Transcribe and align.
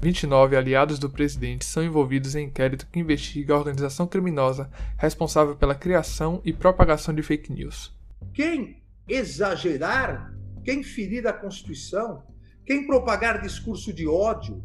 29 0.00 0.56
aliados 0.56 0.96
do 0.98 1.10
presidente 1.10 1.64
são 1.64 1.82
envolvidos 1.82 2.36
em 2.36 2.46
inquérito 2.46 2.86
que 2.86 3.00
investiga 3.00 3.52
a 3.52 3.58
organização 3.58 4.06
criminosa 4.06 4.70
responsável 4.96 5.56
pela 5.56 5.74
criação 5.74 6.40
e 6.44 6.52
propagação 6.52 7.12
de 7.12 7.22
fake 7.22 7.52
news. 7.52 7.92
Quem 8.32 8.80
exagerar, 9.08 10.32
quem 10.64 10.84
ferir 10.84 11.26
a 11.26 11.32
Constituição, 11.32 12.22
quem 12.64 12.86
propagar 12.86 13.40
discurso 13.40 13.92
de 13.92 14.06
ódio, 14.06 14.62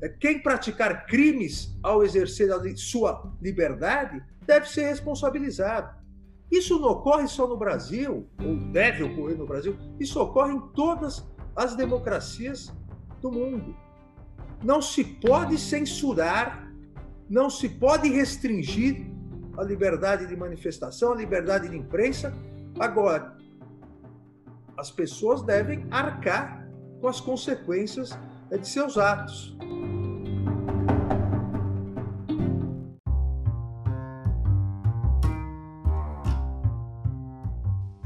é, 0.00 0.08
quem 0.08 0.40
praticar 0.40 1.04
crimes 1.04 1.76
ao 1.82 2.02
exercer 2.02 2.50
a 2.50 2.76
sua 2.76 3.30
liberdade, 3.42 4.22
deve 4.46 4.68
ser 4.68 4.88
responsabilizado. 4.88 5.94
Isso 6.50 6.78
não 6.78 6.88
ocorre 6.88 7.28
só 7.28 7.46
no 7.46 7.58
Brasil, 7.58 8.26
ou 8.42 8.56
deve 8.72 9.02
ocorrer 9.02 9.36
no 9.36 9.46
Brasil, 9.46 9.76
isso 10.00 10.20
ocorre 10.20 10.54
em 10.54 10.60
todas 10.72 11.24
as 11.54 11.76
democracias 11.76 12.72
do 13.20 13.30
mundo. 13.30 13.76
Não 14.62 14.80
se 14.80 15.04
pode 15.04 15.58
censurar, 15.58 16.72
não 17.28 17.50
se 17.50 17.68
pode 17.68 18.08
restringir 18.08 19.06
a 19.58 19.62
liberdade 19.62 20.26
de 20.26 20.36
manifestação, 20.36 21.12
a 21.12 21.16
liberdade 21.16 21.68
de 21.68 21.76
imprensa. 21.76 22.32
Agora, 22.78 23.36
as 24.76 24.90
pessoas 24.90 25.42
devem 25.42 25.86
arcar 25.90 26.66
com 27.00 27.08
as 27.08 27.20
consequências 27.20 28.16
de 28.50 28.66
seus 28.68 28.96
atos. 28.96 29.56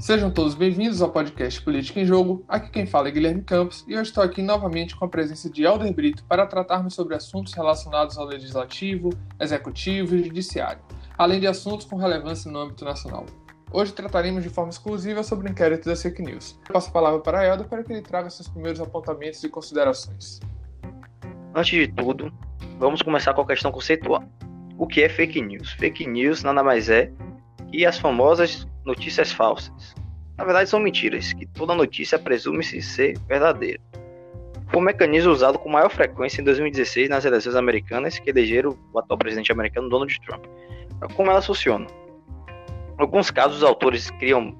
Sejam 0.07 0.31
todos 0.31 0.55
bem-vindos 0.55 1.03
ao 1.03 1.11
podcast 1.11 1.61
Política 1.61 1.99
em 1.99 2.05
Jogo. 2.05 2.45
Aqui 2.47 2.71
quem 2.71 2.87
fala 2.87 3.09
é 3.09 3.11
Guilherme 3.11 3.43
Campos 3.43 3.85
e 3.89 3.93
eu 3.93 4.01
estou 4.01 4.23
aqui 4.23 4.41
novamente 4.41 4.95
com 4.95 5.05
a 5.05 5.09
presença 5.09 5.51
de 5.51 5.65
Helder 5.65 5.93
Brito 5.93 6.23
para 6.29 6.47
tratarmos 6.47 6.95
sobre 6.95 7.17
assuntos 7.17 7.53
relacionados 7.55 8.17
ao 8.17 8.25
legislativo, 8.25 9.11
executivo 9.41 10.15
e 10.15 10.23
judiciário, 10.23 10.81
além 11.19 11.41
de 11.41 11.49
assuntos 11.49 11.87
com 11.87 11.97
relevância 11.97 12.49
no 12.49 12.61
âmbito 12.61 12.85
nacional. 12.85 13.27
Hoje 13.73 13.93
trataremos 13.93 14.45
de 14.45 14.49
forma 14.49 14.71
exclusiva 14.71 15.25
sobre 15.25 15.49
o 15.49 15.51
inquérito 15.51 15.89
das 15.89 16.01
fake 16.01 16.23
news. 16.23 16.57
Eu 16.69 16.75
passo 16.75 16.89
a 16.89 16.93
palavra 16.93 17.19
para 17.19 17.45
Helder 17.45 17.67
para 17.67 17.83
que 17.83 17.93
ele 17.93 18.03
traga 18.03 18.31
seus 18.31 18.47
primeiros 18.47 18.81
apontamentos 18.81 19.43
e 19.43 19.49
considerações. 19.49 20.39
Antes 21.53 21.73
de 21.73 21.89
tudo, 21.89 22.33
vamos 22.79 23.03
começar 23.03 23.35
com 23.35 23.41
a 23.41 23.47
questão 23.49 23.73
conceitual. 23.73 24.23
O 24.79 24.87
que 24.87 25.03
é 25.03 25.09
fake 25.09 25.43
news? 25.43 25.73
Fake 25.73 26.07
news 26.07 26.45
nada 26.45 26.63
mais 26.63 26.89
é 26.89 27.11
que 27.73 27.85
as 27.85 27.99
famosas 27.99 28.69
notícias 28.87 29.33
falsas. 29.33 29.95
Na 30.39 30.45
verdade, 30.45 30.71
são 30.71 30.79
mentiras, 30.79 31.33
que 31.33 31.47
toda 31.47 31.75
notícia 31.75 32.19
presume-se 32.19 32.81
ser 32.81 33.19
verdadeira. 33.27 33.81
Foi 34.69 34.81
um 34.81 34.85
mecanismo 34.85 35.33
usado 35.33 35.59
com 35.59 35.69
maior 35.69 35.91
frequência 35.91 36.41
em 36.41 36.45
2016 36.45 37.09
nas 37.09 37.25
eleições 37.25 37.57
americanas 37.57 38.19
que 38.19 38.31
elegeram 38.31 38.79
o 38.93 38.99
atual 38.99 39.19
presidente 39.19 39.53
americano 39.53 39.89
Donald 39.89 40.21
Trump. 40.21 40.45
Como 41.15 41.31
elas 41.31 41.47
funcionam? 41.47 41.87
Em 42.99 43.03
alguns 43.03 43.31
casos, 43.31 43.59
os 43.59 43.63
autores 43.63 44.11
criam 44.11 44.57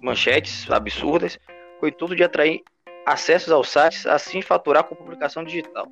manchetes 0.00 0.70
absurdas 0.70 1.38
com 1.78 1.86
o 1.86 1.88
intuito 1.88 2.16
de 2.16 2.24
atrair 2.24 2.62
acessos 3.06 3.52
aos 3.52 3.68
sites, 3.68 4.06
assim 4.06 4.42
faturar 4.42 4.84
com 4.84 4.94
publicação 4.94 5.42
digital. 5.42 5.86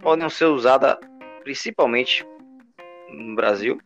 Podem 0.00 0.28
ser 0.28 0.46
usadas 0.46 0.96
principalmente 1.42 2.24
no 3.10 3.34
Brasil 3.34 3.78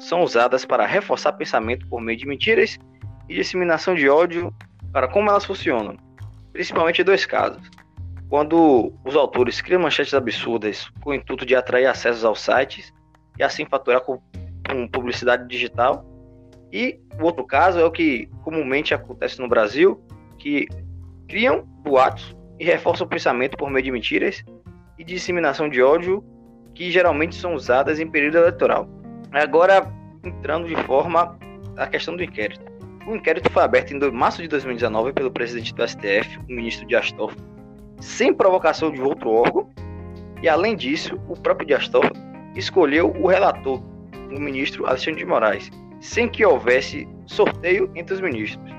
são 0.00 0.22
usadas 0.22 0.64
para 0.64 0.86
reforçar 0.86 1.32
pensamento 1.34 1.86
por 1.86 2.00
meio 2.00 2.18
de 2.18 2.26
mentiras 2.26 2.78
e 3.28 3.34
disseminação 3.34 3.94
de 3.94 4.08
ódio. 4.08 4.52
Para 4.92 5.06
como 5.06 5.30
elas 5.30 5.44
funcionam? 5.44 5.96
Principalmente 6.52 7.02
em 7.02 7.04
dois 7.04 7.24
casos. 7.24 7.62
Quando 8.28 8.92
os 9.04 9.14
autores 9.14 9.60
criam 9.60 9.82
manchetes 9.82 10.14
absurdas 10.14 10.90
com 11.00 11.10
o 11.10 11.14
intuito 11.14 11.44
de 11.44 11.54
atrair 11.54 11.86
acessos 11.86 12.24
aos 12.24 12.40
sites 12.40 12.92
e 13.38 13.42
assim 13.42 13.64
faturar 13.66 14.00
com, 14.00 14.20
com 14.68 14.88
publicidade 14.88 15.46
digital. 15.46 16.04
E 16.72 16.98
o 17.20 17.24
outro 17.24 17.44
caso 17.44 17.78
é 17.78 17.84
o 17.84 17.90
que 17.90 18.28
comumente 18.42 18.94
acontece 18.94 19.38
no 19.40 19.48
Brasil, 19.48 20.02
que 20.38 20.66
criam 21.28 21.62
boatos 21.82 22.36
e 22.58 22.64
reforçam 22.64 23.06
o 23.06 23.10
pensamento 23.10 23.56
por 23.56 23.70
meio 23.70 23.84
de 23.84 23.90
mentiras 23.90 24.44
e 24.98 25.04
disseminação 25.04 25.68
de 25.68 25.82
ódio 25.82 26.24
que 26.74 26.90
geralmente 26.90 27.34
são 27.34 27.54
usadas 27.54 27.98
em 28.00 28.10
período 28.10 28.38
eleitoral. 28.38 28.99
Agora, 29.32 29.86
entrando 30.24 30.66
de 30.66 30.76
forma 30.84 31.38
a 31.76 31.86
questão 31.86 32.16
do 32.16 32.22
inquérito. 32.22 32.64
O 33.06 33.14
inquérito 33.14 33.50
foi 33.50 33.62
aberto 33.62 33.92
em 33.92 34.10
março 34.10 34.42
de 34.42 34.48
2019 34.48 35.12
pelo 35.12 35.30
presidente 35.30 35.74
do 35.74 35.86
STF, 35.86 36.38
o 36.38 36.52
ministro 36.52 36.86
Dias 36.86 37.10
Toffoli, 37.12 37.42
sem 38.00 38.34
provocação 38.34 38.90
de 38.90 39.00
outro 39.00 39.30
órgão, 39.30 39.70
e 40.42 40.48
além 40.48 40.76
disso, 40.76 41.18
o 41.28 41.34
próprio 41.34 41.66
Dias 41.66 41.88
Toffoli 41.88 42.20
escolheu 42.54 43.10
o 43.18 43.26
relator, 43.26 43.82
o 44.30 44.38
ministro 44.38 44.86
Alexandre 44.86 45.20
de 45.20 45.26
Moraes, 45.26 45.70
sem 46.00 46.28
que 46.28 46.44
houvesse 46.44 47.08
sorteio 47.26 47.90
entre 47.94 48.14
os 48.14 48.20
ministros, 48.20 48.72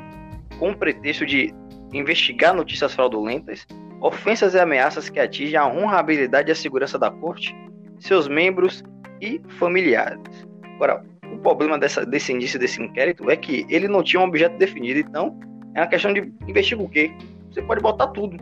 com 0.59 0.71
o 0.71 0.77
pretexto 0.77 1.25
de 1.25 1.53
investigar 1.93 2.53
notícias 2.53 2.93
fraudulentas, 2.93 3.65
ofensas 3.99 4.53
e 4.53 4.59
ameaças 4.59 5.09
que 5.09 5.19
atingem 5.19 5.57
a 5.57 5.67
honrabilidade 5.67 6.49
e 6.49 6.51
a 6.51 6.55
segurança 6.55 6.97
da 6.97 7.09
corte, 7.09 7.55
seus 7.99 8.27
membros 8.27 8.83
e 9.21 9.41
familiares. 9.59 10.19
Agora, 10.75 11.03
o 11.31 11.37
problema 11.37 11.77
dessa, 11.77 12.05
desse 12.05 12.31
início 12.31 12.59
desse 12.59 12.81
inquérito 12.81 13.29
é 13.29 13.35
que 13.35 13.65
ele 13.69 13.87
não 13.87 14.03
tinha 14.03 14.19
um 14.19 14.25
objeto 14.25 14.57
definido, 14.57 14.99
então 14.99 15.39
é 15.75 15.81
uma 15.81 15.87
questão 15.87 16.11
de 16.13 16.31
investigar 16.47 16.83
o 16.83 16.89
quê? 16.89 17.11
Você 17.51 17.61
pode 17.61 17.81
botar 17.81 18.07
tudo. 18.07 18.37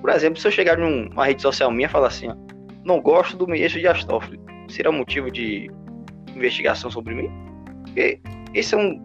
Por 0.00 0.10
exemplo, 0.10 0.38
se 0.38 0.46
eu 0.46 0.52
chegar 0.52 0.76
numa 0.76 1.24
rede 1.24 1.40
social 1.40 1.70
minha 1.70 1.86
e 1.86 1.90
falar 1.90 2.08
assim, 2.08 2.28
ó, 2.28 2.36
não 2.84 3.00
gosto 3.00 3.36
do 3.36 3.46
ministro 3.46 3.80
de 3.80 3.86
Astófilo, 3.86 4.38
será 4.68 4.92
motivo 4.92 5.30
de 5.30 5.70
investigação 6.34 6.90
sobre 6.90 7.14
mim? 7.14 7.30
Porque 7.84 8.20
esse 8.52 8.74
é 8.74 8.78
um, 8.78 9.02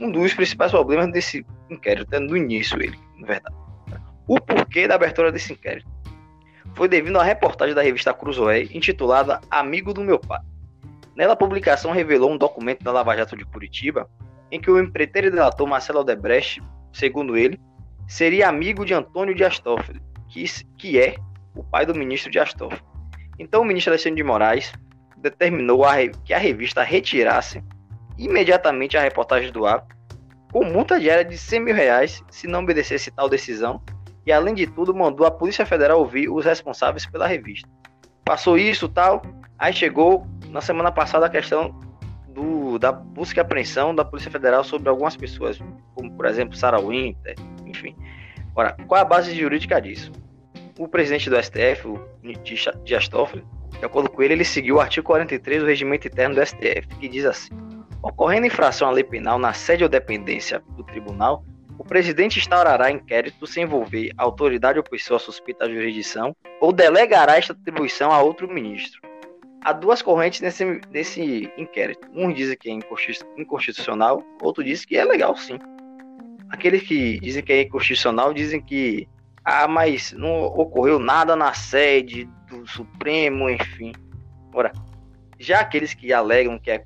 um 0.00 0.10
dos 0.10 0.32
principais 0.32 0.70
problemas 0.70 1.12
desse 1.12 1.44
inquérito, 1.70 2.14
é 2.14 2.18
no 2.18 2.36
início 2.36 2.80
ele, 2.80 2.98
na 3.18 3.26
verdade. 3.26 3.56
O 4.26 4.40
porquê 4.40 4.86
da 4.86 4.94
abertura 4.94 5.32
desse 5.32 5.52
inquérito 5.52 5.88
foi 6.74 6.88
devido 6.88 7.16
uma 7.16 7.24
reportagem 7.24 7.74
da 7.74 7.82
revista 7.82 8.14
Cruzoé 8.14 8.62
intitulada 8.64 9.40
Amigo 9.50 9.92
do 9.92 10.02
Meu 10.02 10.18
Pai. 10.18 10.40
Nela, 11.18 11.32
a 11.32 11.36
publicação 11.36 11.90
revelou 11.90 12.30
um 12.30 12.38
documento 12.38 12.84
da 12.84 12.92
Lava 12.92 13.16
Jato 13.16 13.36
de 13.36 13.44
Curitiba 13.44 14.08
em 14.52 14.60
que 14.60 14.70
o 14.70 14.78
empreiteiro 14.78 15.26
e 15.26 15.30
delator 15.32 15.66
Marcelo 15.66 15.98
Odebrecht, 15.98 16.62
segundo 16.92 17.36
ele, 17.36 17.60
seria 18.06 18.48
amigo 18.48 18.84
de 18.84 18.94
Antônio 18.94 19.34
de 19.34 19.42
Astófilo, 19.42 20.00
que, 20.28 20.44
que 20.78 20.96
é 20.96 21.16
o 21.56 21.64
pai 21.64 21.84
do 21.84 21.92
ministro 21.92 22.30
de 22.30 22.38
Astófilo. 22.38 22.86
Então, 23.36 23.62
o 23.62 23.64
ministro 23.64 23.92
Alexandre 23.92 24.14
de 24.14 24.22
Moraes 24.22 24.72
determinou 25.16 25.84
a, 25.84 25.96
que 26.24 26.32
a 26.32 26.38
revista 26.38 26.84
retirasse 26.84 27.64
imediatamente 28.16 28.96
a 28.96 29.02
reportagem 29.02 29.50
do 29.50 29.66
ar, 29.66 29.84
com 30.52 30.64
multa 30.64 31.00
diária 31.00 31.24
de 31.24 31.36
100 31.36 31.60
mil 31.60 31.74
reais 31.74 32.22
se 32.30 32.46
não 32.46 32.60
obedecesse 32.60 33.10
tal 33.10 33.28
decisão, 33.28 33.82
e 34.24 34.30
além 34.30 34.54
de 34.54 34.68
tudo 34.68 34.94
mandou 34.94 35.26
a 35.26 35.32
Polícia 35.32 35.66
Federal 35.66 35.98
ouvir 35.98 36.28
os 36.28 36.44
responsáveis 36.44 37.06
pela 37.06 37.26
revista. 37.26 37.68
Passou 38.24 38.56
isso 38.56 38.88
tal, 38.88 39.20
aí 39.58 39.72
chegou 39.72 40.26
na 40.50 40.60
semana 40.60 40.92
passada 40.92 41.26
a 41.26 41.28
questão 41.28 41.74
do, 42.28 42.78
da 42.78 42.92
busca 42.92 43.40
e 43.40 43.42
apreensão 43.42 43.94
da 43.94 44.04
Polícia 44.04 44.30
Federal 44.30 44.62
sobre 44.62 44.88
algumas 44.88 45.16
pessoas, 45.16 45.58
como 45.94 46.10
por 46.12 46.26
exemplo 46.26 46.56
Sarah 46.56 46.80
Winter, 46.80 47.34
enfim. 47.66 47.96
Ora, 48.54 48.76
qual 48.86 48.98
é 48.98 49.02
a 49.02 49.04
base 49.04 49.34
jurídica 49.34 49.80
disso? 49.80 50.12
O 50.78 50.86
presidente 50.86 51.28
do 51.28 51.42
STF, 51.42 51.88
o 51.88 52.00
Dias 52.84 53.08
Toffoli, 53.08 53.44
de 53.78 53.84
acordo 53.84 54.08
com 54.08 54.22
ele, 54.22 54.34
ele 54.34 54.44
seguiu 54.44 54.76
o 54.76 54.80
artigo 54.80 55.06
43 55.06 55.62
do 55.62 55.66
regimento 55.66 56.06
interno 56.06 56.36
do 56.36 56.46
STF, 56.46 56.86
que 57.00 57.08
diz 57.08 57.24
assim: 57.24 57.50
ocorrendo 58.00 58.46
infração 58.46 58.88
à 58.88 58.92
lei 58.92 59.04
penal 59.04 59.38
na 59.38 59.52
sede 59.52 59.82
ou 59.82 59.88
dependência 59.88 60.62
do 60.76 60.84
tribunal, 60.84 61.44
o 61.76 61.84
presidente 61.84 62.38
instaurará 62.38 62.90
inquérito 62.90 63.46
sem 63.46 63.64
envolver 63.64 64.12
autoridade 64.16 64.78
ou 64.78 64.84
pessoa 64.84 65.18
suspeita 65.18 65.66
da 65.66 65.72
jurisdição 65.72 66.34
ou 66.60 66.72
delegará 66.72 67.36
esta 67.36 67.52
atribuição 67.52 68.10
a 68.10 68.20
outro 68.20 68.52
ministro 68.52 69.07
há 69.62 69.72
duas 69.72 70.02
correntes 70.02 70.40
nesse, 70.40 70.80
nesse 70.90 71.52
inquérito. 71.56 72.08
Um 72.14 72.32
diz 72.32 72.54
que 72.56 72.70
é 72.70 72.78
inconstitucional, 73.36 74.22
outro 74.42 74.62
diz 74.64 74.84
que 74.84 74.96
é 74.96 75.04
legal, 75.04 75.36
sim. 75.36 75.58
Aqueles 76.50 76.82
que 76.82 77.20
dizem 77.20 77.42
que 77.42 77.52
é 77.52 77.62
inconstitucional 77.62 78.32
dizem 78.32 78.60
que 78.60 79.08
ah, 79.44 79.66
mas 79.66 80.12
não 80.12 80.42
ocorreu 80.42 80.98
nada 80.98 81.34
na 81.34 81.54
sede 81.54 82.28
do 82.48 82.66
Supremo, 82.66 83.48
enfim. 83.48 83.92
Ora, 84.52 84.72
já 85.38 85.60
aqueles 85.60 85.94
que 85.94 86.12
alegam 86.12 86.58
que 86.58 86.70
é 86.70 86.84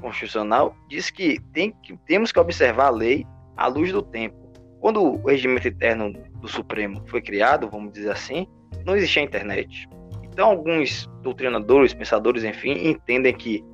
constitucional 0.00 0.76
diz 0.88 1.10
que, 1.10 1.40
tem 1.52 1.72
que 1.82 1.96
temos 2.06 2.30
que 2.30 2.38
observar 2.38 2.86
a 2.86 2.90
lei 2.90 3.26
à 3.56 3.66
luz 3.66 3.90
do 3.92 4.02
tempo. 4.02 4.36
Quando 4.80 5.02
o 5.02 5.26
regimento 5.26 5.66
interno 5.66 6.12
do 6.40 6.46
Supremo 6.46 7.02
foi 7.06 7.22
criado, 7.22 7.70
vamos 7.70 7.92
dizer 7.92 8.10
assim, 8.10 8.46
não 8.84 8.94
existia 8.94 9.22
internet. 9.22 9.88
Então, 10.34 10.50
alguns 10.50 11.08
doutrinadores, 11.22 11.94
pensadores, 11.94 12.42
enfim, 12.42 12.88
entendem 12.88 13.32
que 13.32 13.64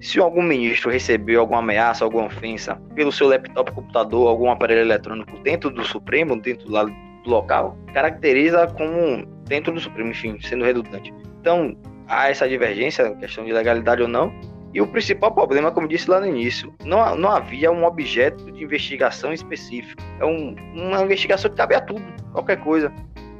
se 0.00 0.18
algum 0.18 0.42
ministro 0.42 0.90
recebeu 0.90 1.40
alguma 1.40 1.60
ameaça, 1.60 2.04
alguma 2.04 2.26
ofensa 2.26 2.74
pelo 2.96 3.12
seu 3.12 3.28
laptop, 3.28 3.70
computador, 3.70 4.26
algum 4.26 4.50
aparelho 4.50 4.80
eletrônico 4.80 5.38
dentro 5.44 5.70
do 5.70 5.84
Supremo, 5.84 6.40
dentro 6.40 6.66
do 6.66 7.30
local, 7.30 7.78
caracteriza 7.94 8.66
como 8.66 9.24
dentro 9.44 9.72
do 9.72 9.78
Supremo, 9.78 10.10
enfim, 10.10 10.36
sendo 10.40 10.64
redundante. 10.64 11.14
Então, 11.40 11.76
há 12.08 12.28
essa 12.28 12.48
divergência, 12.48 13.14
questão 13.14 13.44
de 13.44 13.52
legalidade 13.52 14.02
ou 14.02 14.08
não, 14.08 14.32
e 14.74 14.80
o 14.80 14.88
principal 14.88 15.32
problema, 15.32 15.70
como 15.70 15.86
disse 15.86 16.10
lá 16.10 16.18
no 16.18 16.26
início, 16.26 16.74
não, 16.84 17.14
não 17.14 17.30
havia 17.30 17.70
um 17.70 17.84
objeto 17.84 18.50
de 18.50 18.64
investigação 18.64 19.32
específico. 19.32 20.02
É 20.18 20.24
um, 20.24 20.56
uma 20.74 21.00
investigação 21.00 21.48
que 21.48 21.56
cabe 21.56 21.76
a 21.76 21.80
tudo, 21.80 22.02
qualquer 22.32 22.56
coisa. 22.56 22.92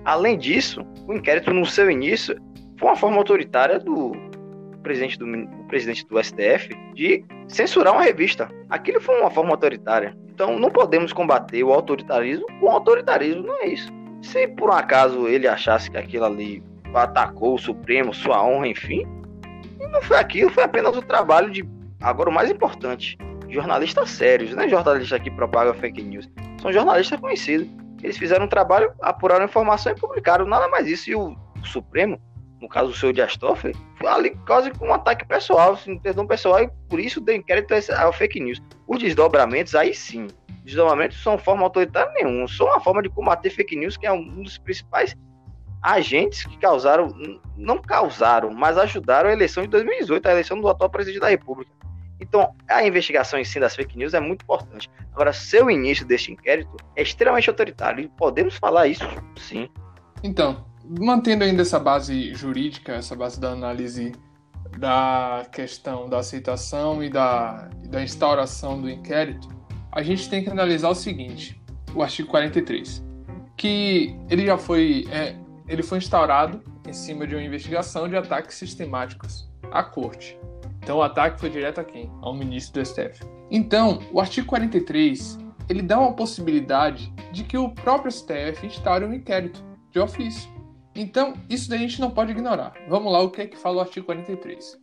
Além 0.05 0.39
disso, 0.39 0.81
o 1.09 1.13
inquérito 1.13 1.53
no 1.53 1.67
seu 1.67 1.91
início 1.91 2.41
foi 2.79 2.89
uma 2.89 2.97
forma 2.97 3.17
autoritária 3.17 3.79
do 3.79 4.13
presidente 4.83 5.19
do, 5.19 5.27
do 5.27 5.65
presidente 5.65 6.07
do 6.07 6.23
STF 6.23 6.75
de 6.95 7.25
censurar 7.49 7.93
uma 7.93 8.03
revista. 8.03 8.49
Aquilo 8.71 9.01
foi 9.01 9.21
uma 9.21 9.31
forma 9.31 9.51
autoritária. 9.51 10.17
Então 10.29 10.59
não 10.59 10.71
podemos 10.71 11.13
combater 11.13 11.63
o 11.65 11.73
autoritarismo 11.73 12.47
com 12.61 12.71
autoritarismo, 12.71 13.43
não 13.43 13.63
é 13.63 13.67
isso. 13.67 13.93
Se 14.23 14.47
por 14.49 14.71
um 14.71 14.73
acaso 14.73 15.29
ele 15.29 15.47
achasse 15.47 15.91
que 15.91 15.99
aquilo 15.99 16.25
ali 16.25 16.63
atacou 16.95 17.55
o 17.55 17.59
Supremo, 17.59 18.15
sua 18.15 18.43
honra, 18.43 18.69
enfim, 18.69 19.07
não 19.91 20.03
foi 20.03 20.17
aquilo, 20.17 20.51
foi 20.51 20.65
apenas 20.65 20.97
o 20.97 21.03
trabalho 21.03 21.51
de. 21.51 21.69
Agora, 22.01 22.31
o 22.31 22.33
mais 22.33 22.51
importante, 22.51 23.19
jornalistas 23.49 24.11
sérios, 24.11 24.55
não 24.55 24.63
é 24.63 24.69
jornalista 24.69 25.19
que 25.19 25.31
propaga 25.31 25.75
fake 25.75 26.03
news, 26.03 26.29
são 26.63 26.73
jornalistas 26.73 27.19
conhecidos. 27.19 27.69
Eles 28.03 28.17
fizeram 28.17 28.47
um 28.47 28.49
trabalho, 28.49 28.93
apuraram 29.03 29.45
informação 29.45 29.91
e 29.91 29.97
publicaram, 29.97 30.47
nada 30.47 30.69
mais 30.69 30.87
isso. 30.87 31.11
E 31.11 31.17
o, 31.17 31.31
o 31.61 31.67
Supremo, 31.67 32.21
no 32.61 32.69
caso 32.69 32.93
do 32.93 33.13
Dias 33.13 33.37
Toffoli, 33.37 33.75
foi 33.97 34.09
ali 34.09 34.31
quase 34.47 34.71
com 34.71 34.89
um 34.89 34.95
ataque 34.95 35.25
pessoal, 35.27 35.73
assim, 35.73 35.99
perdão 35.99 36.27
pessoal, 36.27 36.63
e 36.63 36.71
por 36.89 36.99
isso 36.99 37.21
deu 37.21 37.37
inquérito 37.37 37.75
ao 37.97 38.13
fake 38.13 38.41
news. 38.41 38.61
Os 38.87 38.99
desdobramentos, 38.99 39.75
aí 39.75 39.95
sim, 39.95 40.29
desdobramentos 40.65 41.23
são 41.23 41.39
forma 41.39 41.63
autoritária 41.63 42.13
nenhuma, 42.15 42.49
são 42.49 42.67
uma 42.67 42.81
forma 42.81 43.03
de 43.03 43.09
combater 43.09 43.51
fake 43.51 43.77
news, 43.77 43.97
que 43.97 44.07
é 44.07 44.13
um 44.13 44.43
dos 44.43 44.59
principais 44.59 45.17
agentes 45.81 46.45
que 46.45 46.59
causaram, 46.59 47.15
não 47.57 47.79
causaram, 47.79 48.51
mas 48.51 48.77
ajudaram 48.77 49.31
a 49.31 49.33
eleição 49.33 49.63
de 49.63 49.69
2018, 49.69 50.27
a 50.27 50.33
eleição 50.33 50.61
do 50.61 50.69
atual 50.69 50.91
presidente 50.91 51.21
da 51.21 51.29
República. 51.29 51.71
Então, 52.21 52.53
a 52.69 52.85
investigação 52.85 53.39
em 53.39 53.45
si 53.45 53.61
das 53.61 53.77
fake 53.77 53.97
news 53.97 54.13
é 54.13 54.19
muito 54.19 54.43
importante. 54.43 54.91
Agora, 55.13 55.33
seu 55.33 55.71
início 55.71 56.05
deste 56.05 56.33
inquérito 56.33 56.77
é 56.97 57.03
extremamente 57.03 57.49
autoritário 57.49 58.05
e 58.05 58.09
podemos 58.09 58.57
falar 58.57 58.89
isso 58.89 59.05
sim. 59.37 59.69
Então, 60.25 60.67
mantendo 60.89 61.45
ainda 61.45 61.63
essa 61.63 61.79
base 61.79 62.35
jurídica, 62.35 62.93
essa 62.93 63.15
base 63.15 63.41
da 63.41 63.51
análise 63.51 64.13
da 64.79 65.47
questão 65.51 66.09
da 66.09 66.19
aceitação 66.19 67.03
e 67.03 67.11
da, 67.11 67.69
da 67.89 68.03
instauração 68.03 68.81
do 68.81 68.89
inquérito, 68.89 69.49
a 69.91 70.03
gente 70.03 70.29
tem 70.29 70.43
que 70.43 70.51
analisar 70.51 70.89
o 70.91 70.95
seguinte: 70.95 71.61
o 71.95 72.03
artigo 72.03 72.29
43, 72.29 73.05
que 73.57 74.17
ele 74.31 74.47
já 74.47 74.57
foi 74.57 75.07
é, 75.11 75.37
ele 75.67 75.83
foi 75.83 75.99
instaurado 75.99 76.63
em 76.87 76.93
cima 76.93 77.27
de 77.27 77.35
uma 77.35 77.43
investigação 77.43 78.09
de 78.09 78.17
ataques 78.17 78.57
sistemáticos 78.57 79.51
à 79.71 79.83
corte. 79.83 80.39
Então 80.83 80.99
o 80.99 81.03
ataque 81.03 81.39
foi 81.39 81.51
direto 81.51 81.81
a 81.81 81.85
quem? 81.85 82.11
Ao 82.23 82.35
ministro 82.35 82.81
do 82.81 82.87
STF. 82.87 83.23
Então, 83.51 84.01
o 84.13 84.21
artigo 84.21 84.47
43, 84.47 85.39
ele 85.69 85.83
dá 85.83 85.99
uma 85.99 86.15
possibilidade 86.15 87.13
de 87.33 87.45
que 87.45 87.59
o 87.59 87.71
próprio 87.71 88.11
STF 88.11 88.67
instaure 88.67 89.05
um 89.05 89.13
inquérito 89.13 89.63
de 89.91 89.99
ofício. 89.99 90.58
Então, 91.01 91.35
isso 91.49 91.71
daí 91.71 91.79
a 91.79 91.83
gente 91.83 92.01
não 92.01 92.11
pode 92.11 92.33
ignorar. 92.33 92.75
Vamos 92.89 93.13
lá, 93.13 93.21
o 93.21 93.31
que 93.31 93.43
é 93.43 93.47
que 93.47 93.57
fala 93.57 93.77
o 93.77 93.81
artigo 93.81 94.07
43? 94.07 94.77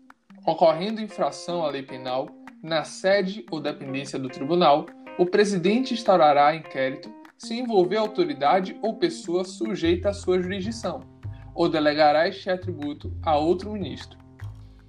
Ocorrendo 0.47 1.01
infração 1.01 1.61
à 1.61 1.69
lei 1.69 1.83
penal, 1.83 2.29
na 2.63 2.85
sede 2.85 3.45
ou 3.51 3.59
dependência 3.59 4.17
do 4.17 4.29
tribunal, 4.29 4.85
o 5.19 5.25
presidente 5.25 5.93
instaurará 5.93 6.55
inquérito 6.55 7.13
se 7.37 7.55
envolver 7.59 7.97
autoridade 7.97 8.79
ou 8.81 8.95
pessoa 8.95 9.43
sujeita 9.43 10.07
à 10.07 10.13
sua 10.13 10.41
jurisdição, 10.41 11.01
ou 11.53 11.67
delegará 11.67 12.29
este 12.29 12.49
atributo 12.49 13.13
a 13.21 13.35
outro 13.35 13.73
ministro. 13.73 14.17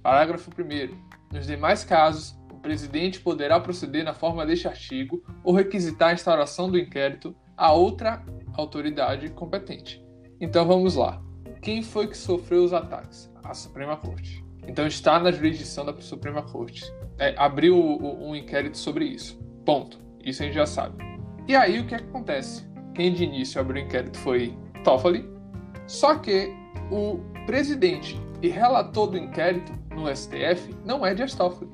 Parágrafo 0.01 0.49
1. 0.49 1.35
Nos 1.35 1.45
demais 1.45 1.83
casos, 1.83 2.39
o 2.49 2.55
presidente 2.55 3.19
poderá 3.19 3.59
proceder 3.59 4.05
na 4.05 4.13
forma 4.13 4.45
deste 4.45 4.65
artigo 4.65 5.21
ou 5.43 5.53
requisitar 5.53 6.11
a 6.11 6.13
instauração 6.13 6.71
do 6.71 6.79
inquérito 6.79 7.35
a 7.57 7.73
outra 7.73 8.23
autoridade 8.55 9.29
competente. 9.31 10.06
Então 10.39 10.65
vamos 10.65 10.95
lá. 10.95 11.21
Quem 11.61 11.81
foi 11.81 12.07
que 12.07 12.17
sofreu 12.17 12.63
os 12.63 12.73
ataques? 12.73 13.31
A 13.43 13.53
Suprema 13.53 13.97
Corte. 13.97 14.45
Então 14.67 14.85
está 14.85 15.19
na 15.19 15.31
jurisdição 15.31 15.85
da 15.85 15.93
Suprema 15.99 16.43
Corte. 16.43 16.83
É, 17.17 17.33
abriu 17.37 17.77
um 17.77 18.35
inquérito 18.35 18.77
sobre 18.77 19.05
isso. 19.05 19.39
Ponto. 19.65 19.99
Isso 20.23 20.43
a 20.43 20.45
gente 20.45 20.55
já 20.55 20.65
sabe. 20.65 21.03
E 21.47 21.55
aí 21.55 21.79
o 21.79 21.87
que, 21.87 21.95
é 21.95 21.97
que 21.99 22.03
acontece? 22.03 22.67
Quem 22.93 23.13
de 23.13 23.23
início 23.23 23.59
abriu 23.59 23.81
o 23.81 23.85
inquérito 23.85 24.17
foi 24.17 24.57
Toffoli, 24.83 25.27
só 25.87 26.15
que 26.15 26.53
o 26.91 27.19
presidente 27.45 28.19
e 28.41 28.49
relator 28.49 29.07
do 29.07 29.17
inquérito 29.17 29.71
no 29.95 30.13
STF 30.13 30.75
não 30.85 31.05
é 31.05 31.13
Dias 31.13 31.33
Toffoli. 31.33 31.71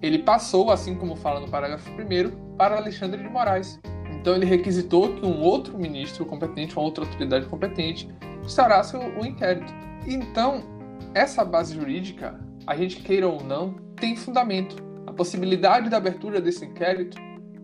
Ele 0.00 0.18
passou, 0.18 0.70
assim 0.70 0.94
como 0.94 1.16
fala 1.16 1.40
no 1.40 1.48
parágrafo 1.48 1.90
1 1.90 2.56
para 2.56 2.76
Alexandre 2.76 3.22
de 3.22 3.28
Moraes. 3.28 3.80
Então 4.24 4.36
ele 4.36 4.46
requisitou 4.46 5.12
que 5.12 5.26
um 5.26 5.42
outro 5.42 5.76
ministro 5.76 6.24
competente, 6.24 6.74
uma 6.74 6.82
outra 6.82 7.04
autoridade 7.04 7.44
competente, 7.44 8.08
instaurasse 8.42 8.96
o, 8.96 9.22
inquérito. 9.22 9.70
Então, 10.06 10.62
essa 11.12 11.44
base 11.44 11.74
jurídica, 11.74 12.40
a 12.66 12.74
gente 12.74 13.02
queira 13.02 13.28
ou 13.28 13.44
não, 13.44 13.74
tem 13.96 14.16
fundamento. 14.16 14.82
A 15.06 15.12
possibilidade 15.12 15.90
da 15.90 15.98
abertura 15.98 16.40
desse 16.40 16.64
inquérito 16.64 17.18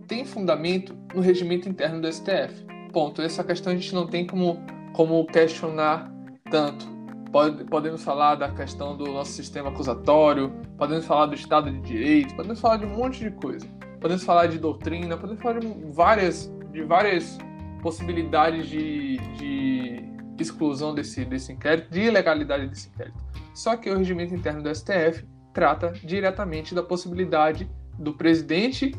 tem 0.06 0.26
fundamento 0.26 0.94
no 1.14 1.22
regimento 1.22 1.66
interno 1.66 1.98
do 1.98 2.12
STF. 2.12 2.66
Ponto. 2.92 3.22
Essa 3.22 3.42
questão 3.42 3.72
a 3.72 3.76
gente 3.76 3.94
não 3.94 4.06
tem 4.06 4.26
como, 4.26 4.62
como 4.92 5.24
questionar 5.24 6.12
tanto. 6.50 6.86
Pode, 7.32 7.64
podemos 7.64 8.04
falar 8.04 8.34
da 8.34 8.50
questão 8.50 8.94
do 8.94 9.06
nosso 9.06 9.32
sistema 9.32 9.70
acusatório, 9.70 10.52
podemos 10.76 11.06
falar 11.06 11.24
do 11.24 11.34
Estado 11.34 11.72
de 11.72 11.80
Direito, 11.80 12.36
podemos 12.36 12.60
falar 12.60 12.76
de 12.76 12.84
um 12.84 12.98
monte 12.98 13.20
de 13.20 13.30
coisa. 13.30 13.66
Podemos 14.00 14.24
falar 14.24 14.46
de 14.46 14.58
doutrina, 14.58 15.16
podemos 15.16 15.42
falar 15.42 15.60
de 15.60 15.68
várias, 15.92 16.50
de 16.72 16.82
várias 16.82 17.38
possibilidades 17.82 18.66
de, 18.66 19.18
de 19.36 20.04
exclusão 20.38 20.94
desse, 20.94 21.24
desse 21.24 21.52
inquérito, 21.52 21.90
de 21.90 22.00
ilegalidade 22.00 22.66
desse 22.66 22.88
inquérito. 22.88 23.18
Só 23.54 23.76
que 23.76 23.90
o 23.90 23.98
regimento 23.98 24.34
interno 24.34 24.62
do 24.62 24.74
STF 24.74 25.26
trata 25.52 25.92
diretamente 26.04 26.74
da 26.74 26.82
possibilidade 26.82 27.70
do 27.98 28.14
presidente 28.14 28.94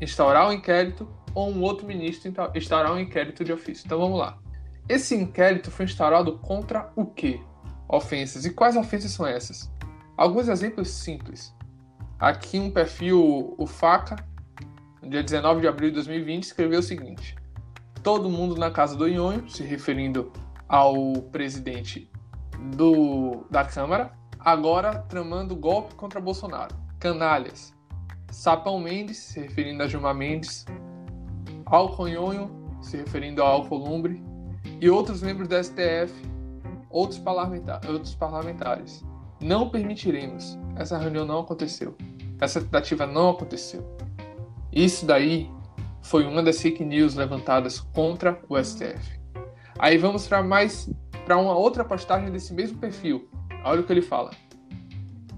instaurar 0.00 0.48
um 0.48 0.52
inquérito 0.52 1.08
ou 1.34 1.50
um 1.50 1.62
outro 1.62 1.86
ministro 1.86 2.32
instaurar 2.54 2.92
um 2.92 2.98
inquérito 2.98 3.44
de 3.44 3.52
ofício. 3.52 3.84
Então 3.84 3.98
vamos 3.98 4.18
lá. 4.18 4.38
Esse 4.88 5.14
inquérito 5.14 5.70
foi 5.70 5.84
instaurado 5.84 6.38
contra 6.38 6.90
o 6.96 7.04
quê? 7.04 7.40
Ofensas. 7.88 8.46
E 8.46 8.50
quais 8.50 8.76
ofensas 8.76 9.10
são 9.10 9.26
essas? 9.26 9.70
Alguns 10.16 10.48
exemplos 10.48 10.88
simples. 10.88 11.54
Aqui 12.18 12.58
um 12.58 12.70
perfil, 12.70 13.54
o 13.58 13.66
Faca, 13.66 14.16
dia 15.08 15.22
19 15.22 15.60
de 15.60 15.68
abril 15.68 15.90
de 15.90 15.94
2020, 15.96 16.44
escreveu 16.44 16.80
o 16.80 16.82
seguinte: 16.82 17.36
Todo 18.02 18.28
mundo 18.28 18.56
na 18.56 18.70
casa 18.70 18.96
do 18.96 19.06
Nhonho, 19.08 19.48
se 19.48 19.62
referindo 19.62 20.32
ao 20.68 21.14
presidente 21.32 22.10
do, 22.74 23.46
da 23.50 23.64
Câmara, 23.64 24.12
agora 24.38 24.98
tramando 25.08 25.54
golpe 25.54 25.94
contra 25.94 26.20
Bolsonaro. 26.20 26.74
Canalhas. 26.98 27.74
Sapão 28.30 28.80
Mendes, 28.80 29.18
se 29.18 29.40
referindo 29.40 29.82
a 29.82 29.86
Gilmar 29.86 30.14
Mendes, 30.14 30.64
Alconhonho, 31.64 32.50
se 32.80 32.96
referindo 32.96 33.42
a 33.42 33.46
Alcolumbre, 33.46 34.22
e 34.80 34.90
outros 34.90 35.22
membros 35.22 35.48
da 35.48 35.62
STF, 35.62 36.12
outros, 36.90 37.18
parlamentar 37.18 37.80
outros 37.88 38.14
parlamentares. 38.14 39.04
Não 39.40 39.68
permitiremos. 39.68 40.58
Essa 40.76 40.98
reunião 40.98 41.24
não 41.24 41.40
aconteceu. 41.40 41.96
Essa 42.40 42.60
tentativa 42.60 43.06
não 43.06 43.30
aconteceu. 43.30 43.96
Isso 44.76 45.06
daí 45.06 45.50
foi 46.02 46.26
uma 46.26 46.42
das 46.42 46.60
fake 46.60 46.84
news 46.84 47.14
levantadas 47.14 47.80
contra 47.80 48.38
o 48.46 48.62
STF. 48.62 49.18
Aí 49.78 49.96
vamos 49.96 50.28
para 50.28 50.42
mais 50.42 50.90
para 51.24 51.38
uma 51.38 51.56
outra 51.56 51.82
postagem 51.82 52.30
desse 52.30 52.52
mesmo 52.52 52.76
perfil. 52.76 53.26
Olha 53.64 53.80
o 53.80 53.84
que 53.84 53.92
ele 53.94 54.02
fala. 54.02 54.32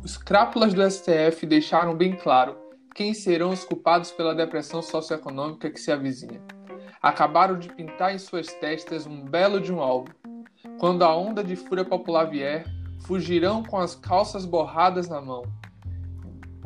Os 0.02 0.16
crápulas 0.16 0.74
do 0.74 0.82
STF 0.90 1.46
deixaram 1.46 1.94
bem 1.94 2.16
claro 2.16 2.56
quem 2.96 3.14
serão 3.14 3.50
os 3.50 3.62
culpados 3.62 4.10
pela 4.10 4.34
depressão 4.34 4.82
socioeconômica 4.82 5.70
que 5.70 5.78
se 5.78 5.92
avizinha. 5.92 6.42
Acabaram 7.00 7.56
de 7.60 7.72
pintar 7.72 8.12
em 8.12 8.18
suas 8.18 8.48
testas 8.54 9.06
um 9.06 9.24
belo 9.24 9.60
de 9.60 9.72
um 9.72 9.78
álbum. 9.80 10.10
Quando 10.80 11.04
a 11.04 11.16
onda 11.16 11.44
de 11.44 11.54
fúria 11.54 11.84
popular 11.84 12.24
vier, 12.24 12.64
fugirão 13.06 13.62
com 13.62 13.78
as 13.78 13.94
calças 13.94 14.44
borradas 14.44 15.08
na 15.08 15.20
mão. 15.20 15.44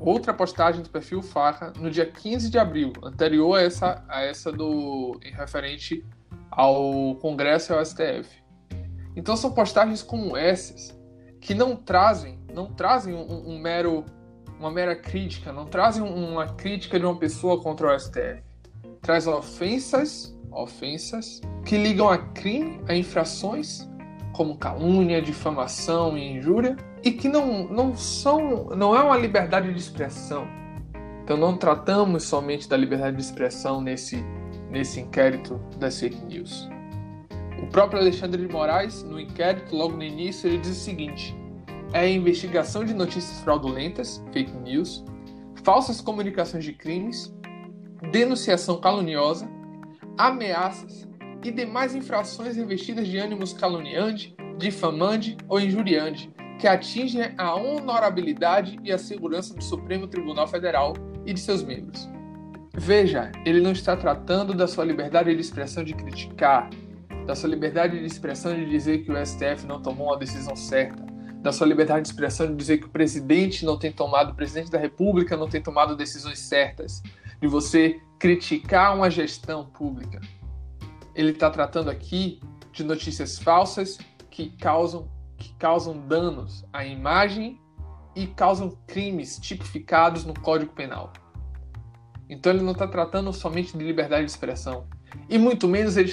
Outra 0.05 0.35
postagem 0.35 0.83
do 0.83 0.91
perfil 0.91 1.23
Faca 1.23 1.73
no 1.79 1.89
dia 1.89 2.05
15 2.05 2.51
de 2.51 2.59
abril, 2.59 2.93
anterior 3.05 3.57
a 3.57 3.63
essa, 3.63 4.05
a 4.09 4.23
essa 4.23 4.51
do 4.51 5.17
em 5.23 5.33
referente 5.33 6.05
ao 6.51 7.15
Congresso 7.17 7.73
e 7.73 7.77
ao 7.77 7.85
STF. 7.85 8.43
Então 9.15 9.37
são 9.37 9.53
postagens 9.53 10.03
como 10.03 10.37
essas 10.37 10.99
que 11.41 11.55
não 11.55 11.77
trazem, 11.77 12.41
não 12.53 12.67
trazem 12.67 13.15
um, 13.15 13.51
um 13.51 13.59
mero 13.61 14.05
uma 14.59 14.71
mera 14.71 14.95
crítica, 14.95 15.53
não 15.53 15.67
trazem 15.67 16.03
uma 16.03 16.47
crítica 16.55 16.99
de 16.99 17.05
uma 17.05 17.17
pessoa 17.17 17.61
contra 17.61 17.95
o 17.95 17.99
STF. 17.99 18.43
Traz 19.01 19.27
ofensas, 19.27 20.37
ofensas 20.53 21.41
que 21.65 21.77
ligam 21.77 22.09
a 22.09 22.19
crime, 22.19 22.81
a 22.89 22.95
infrações 22.95 23.89
como 24.33 24.57
calúnia, 24.57 25.21
difamação 25.21 26.17
e 26.17 26.37
injúria, 26.37 26.77
e 27.03 27.11
que 27.11 27.29
não, 27.29 27.69
não 27.69 27.97
são 27.97 28.67
não 28.77 28.95
é 28.97 29.03
uma 29.03 29.17
liberdade 29.17 29.73
de 29.73 29.79
expressão. 29.79 30.47
Então 31.23 31.37
não 31.37 31.57
tratamos 31.57 32.25
somente 32.25 32.69
da 32.69 32.77
liberdade 32.77 33.17
de 33.17 33.23
expressão 33.23 33.81
nesse 33.81 34.25
nesse 34.71 35.01
inquérito 35.01 35.61
das 35.79 36.01
fake 36.01 36.25
news. 36.25 36.69
O 37.63 37.67
próprio 37.67 38.01
Alexandre 38.01 38.45
de 38.45 38.53
Moraes, 38.53 39.03
no 39.05 39.21
inquérito, 39.21 39.77
logo 39.77 39.95
no 39.95 40.03
início, 40.03 40.49
ele 40.49 40.59
diz 40.59 40.71
o 40.71 40.81
seguinte: 40.81 41.37
é 41.93 42.01
a 42.01 42.09
investigação 42.09 42.85
de 42.85 42.95
notícias 42.95 43.39
fraudulentas, 43.41 44.25
fake 44.33 44.53
news, 44.59 45.05
falsas 45.63 46.01
comunicações 46.01 46.65
de 46.65 46.73
crimes, 46.73 47.33
denunciação 48.11 48.81
caluniosa, 48.81 49.49
ameaças 50.19 51.07
e 51.45 51.51
demais 51.51 51.95
infrações 51.95 52.57
revestidas 52.57 53.07
de 53.07 53.19
ânimos 53.19 53.53
caluniante, 53.53 54.35
difamante 54.59 55.37
ou 55.49 55.61
injuriante, 55.61 56.31
que 56.59 56.67
atingem 56.69 57.35
a 57.37 57.55
honorabilidade 57.55 58.79
e 58.85 58.93
a 58.93 58.99
segurança 58.99 59.55
do 59.55 59.63
Supremo 59.63 60.07
Tribunal 60.07 60.47
Federal 60.47 60.95
e 61.27 61.33
de 61.33 61.41
seus 61.41 61.63
membros. 61.63 62.09
Veja, 62.75 63.31
ele 63.45 63.61
não 63.61 63.73
está 63.73 63.97
tratando 63.97 64.55
da 64.55 64.67
sua 64.67 64.85
liberdade 64.85 65.35
de 65.35 65.41
expressão 65.41 65.85
de 65.85 65.93
criticar, 65.93 66.71
da 67.27 67.35
sua 67.35 67.49
liberdade 67.49 67.99
de 67.99 68.07
expressão 68.07 68.55
de 68.55 68.65
dizer 68.65 69.05
que 69.05 69.13
o 69.13 69.27
STF 69.27 69.67
não 69.67 69.83
tomou 69.83 70.09
uma 70.09 70.19
decisão 70.19 70.57
certa, 70.57 71.05
da 71.43 71.53
sua 71.53 71.67
liberdade 71.67 72.03
de 72.03 72.09
expressão 72.09 72.47
de 72.47 72.55
dizer 72.55 72.79
que 72.79 72.87
o 72.87 72.91
presidente 72.91 73.65
não 73.65 73.77
tem 73.77 73.91
tomado, 73.91 74.31
o 74.31 74.35
presidente 74.35 74.71
da 74.71 74.79
República 74.79 75.37
não 75.37 75.49
tem 75.49 75.61
tomado 75.61 75.97
decisões 75.97 76.39
certas, 76.39 77.03
de 77.41 77.49
você 77.49 78.01
criticar 78.19 78.95
uma 78.95 79.11
gestão 79.11 79.67
pública. 79.67 80.21
Ele 81.15 81.31
está 81.31 81.51
tratando 81.51 81.91
aqui 81.91 82.41
de 82.73 82.85
notícias 82.85 83.39
falsas 83.39 83.99
que 84.31 84.51
causam, 84.57 85.11
que 85.37 85.55
causam 85.55 86.07
danos 86.07 86.65
à 86.73 86.85
imagem 86.85 87.61
e 88.15 88.27
causam 88.27 88.77
crimes 88.87 89.39
tipificados 89.39 90.25
no 90.25 90.35
Código 90.35 90.73
Penal. 90.73 91.13
Então 92.29 92.53
ele 92.53 92.63
não 92.63 92.73
está 92.73 92.87
tratando 92.89 93.33
somente 93.33 93.77
de 93.77 93.85
liberdade 93.85 94.25
de 94.25 94.31
expressão. 94.31 94.87
E 95.29 95.39
muito 95.39 95.69
menos 95.69 95.97
ele, 95.97 96.11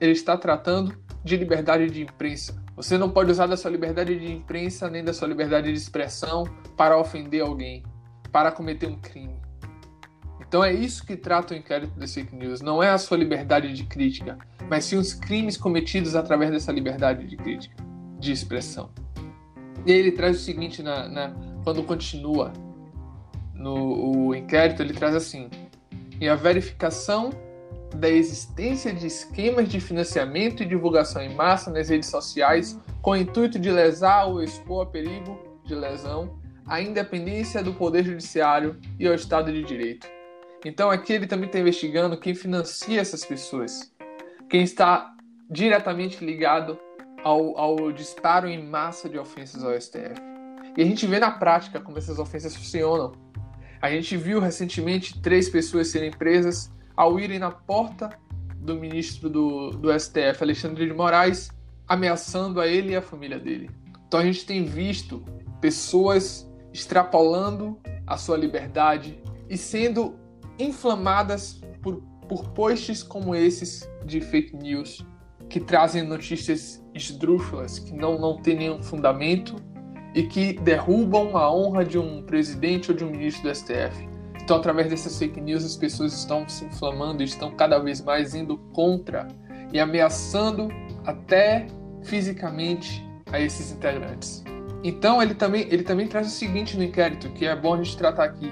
ele 0.00 0.12
está 0.12 0.36
tratando 0.36 0.98
de 1.22 1.36
liberdade 1.36 1.88
de 1.88 2.02
imprensa. 2.02 2.60
Você 2.74 2.96
não 2.98 3.10
pode 3.10 3.30
usar 3.30 3.46
da 3.46 3.56
sua 3.56 3.70
liberdade 3.70 4.18
de 4.18 4.32
imprensa 4.32 4.88
nem 4.88 5.04
da 5.04 5.12
sua 5.12 5.28
liberdade 5.28 5.70
de 5.70 5.78
expressão 5.78 6.44
para 6.76 6.98
ofender 6.98 7.42
alguém, 7.42 7.84
para 8.32 8.50
cometer 8.50 8.86
um 8.86 8.98
crime. 8.98 9.39
Então 10.50 10.64
é 10.64 10.72
isso 10.72 11.06
que 11.06 11.16
trata 11.16 11.54
o 11.54 11.56
inquérito 11.56 11.96
das 11.96 12.12
fake 12.12 12.34
news. 12.34 12.60
Não 12.60 12.82
é 12.82 12.90
a 12.90 12.98
sua 12.98 13.16
liberdade 13.16 13.72
de 13.72 13.84
crítica, 13.84 14.36
mas 14.68 14.84
sim 14.84 14.96
os 14.96 15.14
crimes 15.14 15.56
cometidos 15.56 16.16
através 16.16 16.50
dessa 16.50 16.72
liberdade 16.72 17.24
de 17.24 17.36
crítica, 17.36 17.76
de 18.18 18.32
expressão. 18.32 18.90
E 19.86 19.92
ele 19.92 20.10
traz 20.10 20.38
o 20.38 20.40
seguinte 20.40 20.82
na, 20.82 21.08
na 21.08 21.32
quando 21.62 21.84
continua 21.84 22.52
no 23.54 24.34
inquérito, 24.34 24.82
ele 24.82 24.92
traz 24.92 25.14
assim: 25.14 25.48
e 26.20 26.28
a 26.28 26.34
verificação 26.34 27.30
da 27.94 28.08
existência 28.08 28.92
de 28.92 29.06
esquemas 29.06 29.68
de 29.68 29.78
financiamento 29.78 30.64
e 30.64 30.66
divulgação 30.66 31.22
em 31.22 31.32
massa 31.32 31.70
nas 31.70 31.88
redes 31.88 32.10
sociais 32.10 32.76
com 33.00 33.12
o 33.12 33.16
intuito 33.16 33.56
de 33.56 33.70
lesar 33.70 34.24
ou 34.24 34.42
expor 34.42 34.82
a 34.82 34.90
perigo 34.90 35.38
de 35.64 35.76
lesão 35.76 36.40
à 36.66 36.80
independência 36.80 37.62
do 37.62 37.72
Poder 37.72 38.04
Judiciário 38.04 38.80
e 38.98 39.06
ao 39.06 39.14
Estado 39.14 39.52
de 39.52 39.62
Direito. 39.62 40.08
Então 40.64 40.90
aqui 40.90 41.12
ele 41.12 41.26
também 41.26 41.46
está 41.46 41.58
investigando 41.58 42.18
quem 42.18 42.34
financia 42.34 43.00
essas 43.00 43.24
pessoas, 43.24 43.92
quem 44.48 44.62
está 44.62 45.14
diretamente 45.50 46.24
ligado 46.24 46.78
ao, 47.24 47.58
ao 47.58 47.92
disparo 47.92 48.48
em 48.48 48.62
massa 48.62 49.08
de 49.08 49.18
ofensas 49.18 49.64
ao 49.64 49.78
STF. 49.80 50.20
E 50.76 50.82
a 50.82 50.84
gente 50.84 51.06
vê 51.06 51.18
na 51.18 51.30
prática 51.30 51.80
como 51.80 51.98
essas 51.98 52.18
ofensas 52.18 52.54
funcionam. 52.54 53.12
A 53.80 53.90
gente 53.90 54.16
viu 54.16 54.40
recentemente 54.40 55.20
três 55.20 55.48
pessoas 55.48 55.88
serem 55.88 56.10
presas 56.10 56.70
ao 56.96 57.18
irem 57.18 57.38
na 57.38 57.50
porta 57.50 58.10
do 58.56 58.74
ministro 58.74 59.28
do, 59.28 59.70
do 59.70 59.98
STF, 59.98 60.42
Alexandre 60.42 60.86
de 60.86 60.92
Moraes, 60.92 61.50
ameaçando 61.88 62.60
a 62.60 62.66
ele 62.66 62.92
e 62.92 62.96
a 62.96 63.02
família 63.02 63.38
dele. 63.38 63.70
Então 64.06 64.20
a 64.20 64.24
gente 64.24 64.44
tem 64.44 64.64
visto 64.64 65.24
pessoas 65.60 66.48
extrapolando 66.72 67.80
a 68.06 68.16
sua 68.16 68.36
liberdade 68.36 69.18
e 69.48 69.56
sendo 69.56 70.14
inflamadas 70.62 71.60
por, 71.82 72.02
por 72.28 72.48
posts 72.50 73.02
como 73.02 73.34
esses 73.34 73.88
de 74.04 74.20
fake 74.20 74.56
news, 74.56 75.04
que 75.48 75.58
trazem 75.58 76.02
notícias 76.02 76.84
esdrúxulas, 76.94 77.78
que 77.78 77.92
não, 77.92 78.18
não 78.18 78.40
têm 78.40 78.56
nenhum 78.56 78.82
fundamento 78.82 79.56
e 80.14 80.22
que 80.24 80.52
derrubam 80.52 81.36
a 81.36 81.52
honra 81.52 81.84
de 81.84 81.98
um 81.98 82.22
presidente 82.22 82.90
ou 82.90 82.96
de 82.96 83.04
um 83.04 83.10
ministro 83.10 83.48
do 83.48 83.54
STF. 83.54 84.08
Então, 84.42 84.56
através 84.56 84.88
dessas 84.88 85.16
fake 85.18 85.40
news, 85.40 85.64
as 85.64 85.76
pessoas 85.76 86.12
estão 86.12 86.48
se 86.48 86.64
inflamando, 86.64 87.22
estão 87.22 87.52
cada 87.52 87.78
vez 87.78 88.00
mais 88.00 88.34
indo 88.34 88.58
contra 88.72 89.28
e 89.72 89.78
ameaçando 89.78 90.68
até 91.04 91.66
fisicamente 92.02 93.04
a 93.30 93.40
esses 93.40 93.70
integrantes. 93.70 94.42
Então, 94.82 95.22
ele 95.22 95.34
também, 95.34 95.66
ele 95.70 95.82
também 95.82 96.08
traz 96.08 96.26
o 96.26 96.30
seguinte 96.30 96.76
no 96.76 96.82
inquérito, 96.82 97.28
que 97.30 97.46
é 97.46 97.54
bom 97.54 97.74
a 97.74 97.76
gente 97.76 97.96
tratar 97.96 98.24
aqui. 98.24 98.50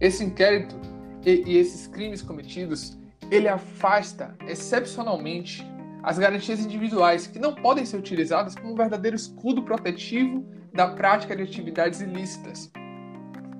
Esse 0.00 0.24
inquérito 0.24 0.74
e, 1.24 1.42
e 1.46 1.56
esses 1.58 1.86
crimes 1.86 2.22
cometidos, 2.22 2.98
ele 3.30 3.48
afasta 3.48 4.36
excepcionalmente 4.46 5.66
as 6.02 6.18
garantias 6.18 6.60
individuais, 6.60 7.26
que 7.26 7.38
não 7.38 7.54
podem 7.54 7.84
ser 7.84 7.98
utilizadas 7.98 8.54
como 8.54 8.72
um 8.72 8.76
verdadeiro 8.76 9.16
escudo 9.16 9.62
protetivo 9.62 10.44
da 10.72 10.88
prática 10.88 11.36
de 11.36 11.42
atividades 11.42 12.00
ilícitas, 12.00 12.70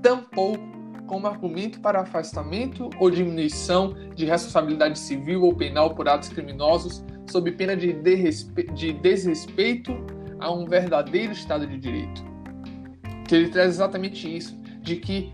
tampouco 0.02 0.70
como 1.06 1.26
argumento 1.26 1.80
para 1.80 2.00
afastamento 2.00 2.88
ou 2.98 3.10
diminuição 3.10 3.94
de 4.14 4.24
responsabilidade 4.24 4.98
civil 4.98 5.42
ou 5.42 5.54
penal 5.54 5.94
por 5.94 6.08
atos 6.08 6.28
criminosos, 6.28 7.04
sob 7.28 7.50
pena 7.52 7.76
de, 7.76 7.92
de 7.92 8.92
desrespeito 8.92 9.92
a 10.38 10.50
um 10.52 10.66
verdadeiro 10.66 11.32
Estado 11.32 11.66
de 11.66 11.78
Direito. 11.78 12.24
Que 13.26 13.34
ele 13.34 13.48
traz 13.48 13.70
exatamente 13.70 14.34
isso, 14.34 14.56
de 14.80 14.96
que 14.96 15.32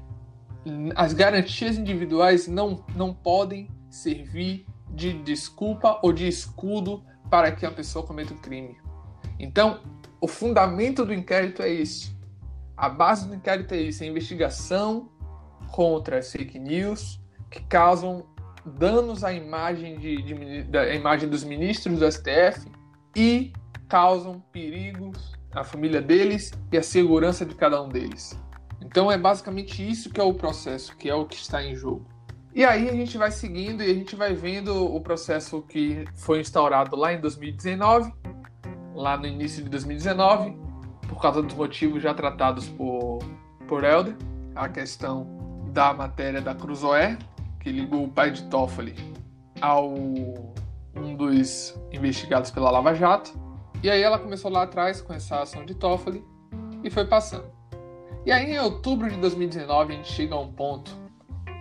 as 0.94 1.12
garantias 1.12 1.78
individuais 1.78 2.48
não, 2.48 2.84
não 2.94 3.14
podem 3.14 3.68
servir 3.88 4.66
de 4.90 5.12
desculpa 5.22 5.98
ou 6.02 6.12
de 6.12 6.26
escudo 6.26 7.04
para 7.30 7.52
que 7.52 7.66
a 7.66 7.70
pessoa 7.70 8.06
cometa 8.06 8.34
um 8.34 8.38
crime. 8.38 8.76
Então, 9.38 9.80
o 10.20 10.26
fundamento 10.26 11.04
do 11.04 11.12
inquérito 11.12 11.62
é 11.62 11.68
isso. 11.68 12.16
A 12.76 12.88
base 12.88 13.28
do 13.28 13.34
inquérito 13.34 13.74
é 13.74 13.78
isso, 13.78 14.02
a 14.02 14.06
investigação 14.06 15.08
contra 15.70 16.18
as 16.18 16.30
fake 16.30 16.58
news 16.58 17.20
que 17.50 17.60
causam 17.62 18.26
danos 18.64 19.22
à 19.24 19.32
imagem, 19.32 19.98
de, 19.98 20.22
de, 20.22 20.62
da 20.64 20.94
imagem 20.94 21.28
dos 21.28 21.44
ministros 21.44 21.98
do 21.98 22.10
STF 22.10 22.70
e 23.14 23.52
causam 23.88 24.40
perigos 24.52 25.32
à 25.52 25.62
família 25.62 26.02
deles 26.02 26.52
e 26.72 26.76
à 26.76 26.82
segurança 26.82 27.46
de 27.46 27.54
cada 27.54 27.80
um 27.82 27.88
deles. 27.88 28.38
Então 28.80 29.10
é 29.10 29.18
basicamente 29.18 29.86
isso 29.88 30.10
que 30.10 30.20
é 30.20 30.24
o 30.24 30.34
processo, 30.34 30.96
que 30.96 31.08
é 31.08 31.14
o 31.14 31.24
que 31.24 31.36
está 31.36 31.62
em 31.62 31.74
jogo. 31.74 32.06
E 32.54 32.64
aí 32.64 32.88
a 32.88 32.92
gente 32.92 33.18
vai 33.18 33.30
seguindo 33.30 33.82
e 33.82 33.90
a 33.90 33.94
gente 33.94 34.16
vai 34.16 34.32
vendo 34.32 34.74
o 34.74 34.98
processo 35.00 35.60
que 35.62 36.06
foi 36.14 36.40
instaurado 36.40 36.96
lá 36.96 37.12
em 37.12 37.20
2019, 37.20 38.12
lá 38.94 39.16
no 39.16 39.26
início 39.26 39.62
de 39.62 39.68
2019, 39.68 40.56
por 41.06 41.20
causa 41.20 41.42
dos 41.42 41.54
motivos 41.54 42.02
já 42.02 42.14
tratados 42.14 42.66
por, 42.68 43.18
por 43.68 43.84
Helder, 43.84 44.16
a 44.54 44.68
questão 44.68 45.26
da 45.72 45.92
matéria 45.92 46.40
da 46.40 46.54
Cruzoé, 46.54 47.18
que 47.60 47.70
ligou 47.70 48.04
o 48.04 48.08
pai 48.08 48.30
de 48.30 48.44
Toffoli 48.44 48.94
ao 49.60 49.92
um 49.92 51.14
dos 51.14 51.78
investigados 51.92 52.50
pela 52.50 52.70
Lava 52.70 52.94
Jato. 52.94 53.38
E 53.82 53.90
aí 53.90 54.02
ela 54.02 54.18
começou 54.18 54.50
lá 54.50 54.62
atrás 54.62 55.02
com 55.02 55.12
essa 55.12 55.42
ação 55.42 55.64
de 55.64 55.74
Toffoli 55.74 56.24
e 56.82 56.88
foi 56.88 57.04
passando. 57.04 57.55
E 58.26 58.32
aí 58.32 58.54
em 58.54 58.58
outubro 58.58 59.08
de 59.08 59.16
2019 59.18 59.92
a 59.92 59.96
gente 59.96 60.12
chega 60.12 60.34
a 60.34 60.40
um 60.40 60.52
ponto 60.52 60.90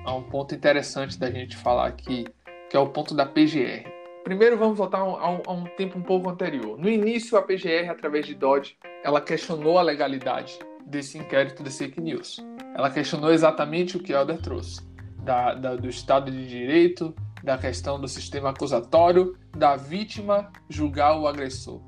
a 0.04 0.16
um 0.16 0.24
ponto 0.24 0.56
interessante 0.56 1.16
da 1.16 1.30
gente 1.30 1.56
falar 1.56 1.86
aqui, 1.86 2.26
que 2.72 2.76
é 2.76 2.80
o 2.80 2.88
ponto 2.88 3.14
da 3.14 3.24
PGR. 3.24 3.88
Primeiro 4.24 4.58
vamos 4.58 4.76
voltar 4.76 4.98
a 4.98 5.04
um, 5.04 5.42
a 5.46 5.52
um 5.52 5.66
tempo 5.78 6.00
um 6.00 6.02
pouco 6.02 6.28
anterior. 6.28 6.76
No 6.80 6.90
início, 6.90 7.38
a 7.38 7.44
PGR, 7.44 7.88
através 7.92 8.26
de 8.26 8.34
Dodge, 8.34 8.76
ela 9.04 9.22
questionou 9.22 9.78
a 9.78 9.84
legalidade 9.84 10.58
desse 10.88 11.20
inquérito 11.20 11.62
de 11.62 11.70
fake 11.70 12.02
news. 12.02 12.44
Ela 12.76 12.90
questionou 12.90 13.32
exatamente 13.32 13.96
o 13.96 14.00
que 14.00 14.12
Helder 14.12 14.42
trouxe, 14.42 14.82
da, 15.20 15.54
da, 15.54 15.76
do 15.76 15.88
Estado 15.88 16.32
de 16.32 16.48
Direito, 16.48 17.16
da 17.44 17.60
questão 17.60 18.02
do 18.02 18.08
sistema 18.08 18.50
acusatório, 18.50 19.38
da 19.56 19.76
vítima 19.76 20.52
julgar 20.68 21.16
o 21.16 21.28
agressor. 21.28 21.80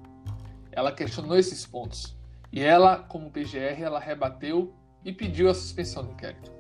Ela 0.72 0.92
questionou 0.92 1.36
esses 1.36 1.66
pontos. 1.66 2.16
E 2.52 2.62
ela, 2.62 2.98
como 2.98 3.32
PGR, 3.32 3.82
ela 3.82 4.00
rebateu 4.00 4.74
e 5.04 5.12
pediu 5.12 5.50
a 5.50 5.54
suspensão 5.54 6.04
do 6.04 6.12
inquérito. 6.12 6.52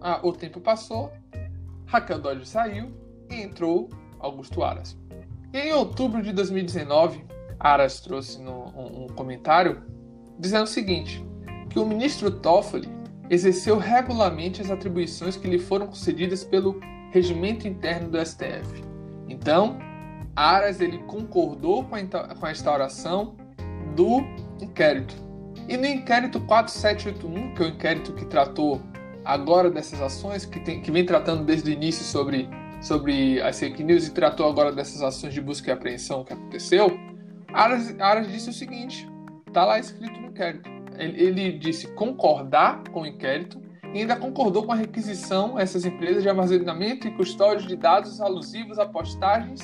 Ah, 0.00 0.20
o 0.22 0.32
tempo 0.32 0.60
passou, 0.60 1.12
Raquel 1.86 2.20
Dodge 2.20 2.46
saiu 2.46 2.92
e 3.30 3.34
entrou 3.34 3.88
Augusto 4.18 4.62
Aras. 4.62 4.96
E 5.52 5.58
em 5.58 5.72
outubro 5.72 6.22
de 6.22 6.32
2019, 6.32 7.24
Aras 7.58 8.00
trouxe 8.00 8.40
no, 8.40 8.68
um, 8.68 9.04
um 9.04 9.06
comentário 9.08 9.82
dizendo 10.38 10.64
o 10.64 10.68
seguinte: 10.68 11.24
que 11.68 11.78
o 11.78 11.86
ministro 11.86 12.30
Toffoli 12.30 12.88
exerceu 13.28 13.78
regularmente 13.78 14.60
as 14.60 14.70
atribuições 14.70 15.36
que 15.36 15.48
lhe 15.48 15.58
foram 15.58 15.86
concedidas 15.86 16.42
pelo 16.42 16.80
regimento 17.12 17.68
interno 17.68 18.10
do 18.10 18.24
STF. 18.24 18.82
Então, 19.28 19.78
Aras 20.34 20.80
ele 20.80 20.98
concordou 20.98 21.84
com 21.84 21.94
a, 21.96 22.50
instauração 22.50 23.36
do 23.94 24.22
inquérito. 24.60 25.14
E 25.70 25.76
no 25.76 25.86
inquérito 25.86 26.40
4781, 26.40 27.54
que 27.54 27.62
é 27.62 27.66
o 27.66 27.68
inquérito 27.68 28.12
que 28.12 28.24
tratou 28.24 28.82
agora 29.24 29.70
dessas 29.70 30.02
ações, 30.02 30.44
que, 30.44 30.58
tem, 30.58 30.80
que 30.80 30.90
vem 30.90 31.06
tratando 31.06 31.44
desde 31.44 31.70
o 31.70 31.72
início 31.72 32.04
sobre, 32.04 32.48
sobre 32.82 33.40
as 33.40 33.60
fake 33.60 33.84
news 33.84 34.08
e 34.08 34.10
tratou 34.10 34.48
agora 34.48 34.72
dessas 34.72 35.00
ações 35.00 35.32
de 35.32 35.40
busca 35.40 35.70
e 35.70 35.72
apreensão 35.72 36.24
que 36.24 36.32
aconteceu, 36.32 36.98
Aras, 37.52 37.94
Aras 38.00 38.28
disse 38.32 38.50
o 38.50 38.52
seguinte: 38.52 39.08
está 39.46 39.64
lá 39.64 39.78
escrito 39.78 40.20
no 40.20 40.26
inquérito. 40.26 40.68
Ele, 40.98 41.22
ele 41.22 41.52
disse 41.52 41.86
concordar 41.94 42.82
com 42.90 43.02
o 43.02 43.06
inquérito 43.06 43.62
e 43.94 44.00
ainda 44.00 44.16
concordou 44.16 44.64
com 44.64 44.72
a 44.72 44.76
requisição 44.76 45.56
a 45.56 45.62
essas 45.62 45.84
empresas 45.84 46.24
de 46.24 46.28
armazenamento 46.28 47.06
e 47.06 47.12
custódia 47.12 47.64
de 47.64 47.76
dados 47.76 48.20
alusivos 48.20 48.76
a 48.80 48.86
postagens 48.86 49.60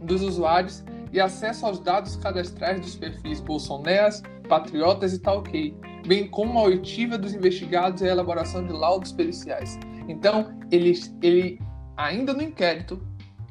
dos 0.00 0.22
usuários 0.22 0.84
e 1.12 1.20
acesso 1.20 1.66
aos 1.66 1.78
dados 1.78 2.16
cadastrais 2.16 2.80
dos 2.80 2.96
perfis 2.96 3.40
Bolsoneras, 3.40 4.22
Patriotas 4.48 5.12
e 5.12 5.18
Talkei, 5.18 5.74
bem 6.06 6.28
como 6.28 6.58
a 6.58 6.62
oitiva 6.62 7.18
dos 7.18 7.34
investigados 7.34 8.02
e 8.02 8.06
a 8.06 8.12
elaboração 8.12 8.64
de 8.66 8.72
laudos 8.72 9.12
periciais. 9.12 9.78
Então, 10.08 10.58
ele, 10.70 10.92
ele 11.22 11.60
ainda 11.96 12.32
no 12.32 12.42
inquérito, 12.42 13.00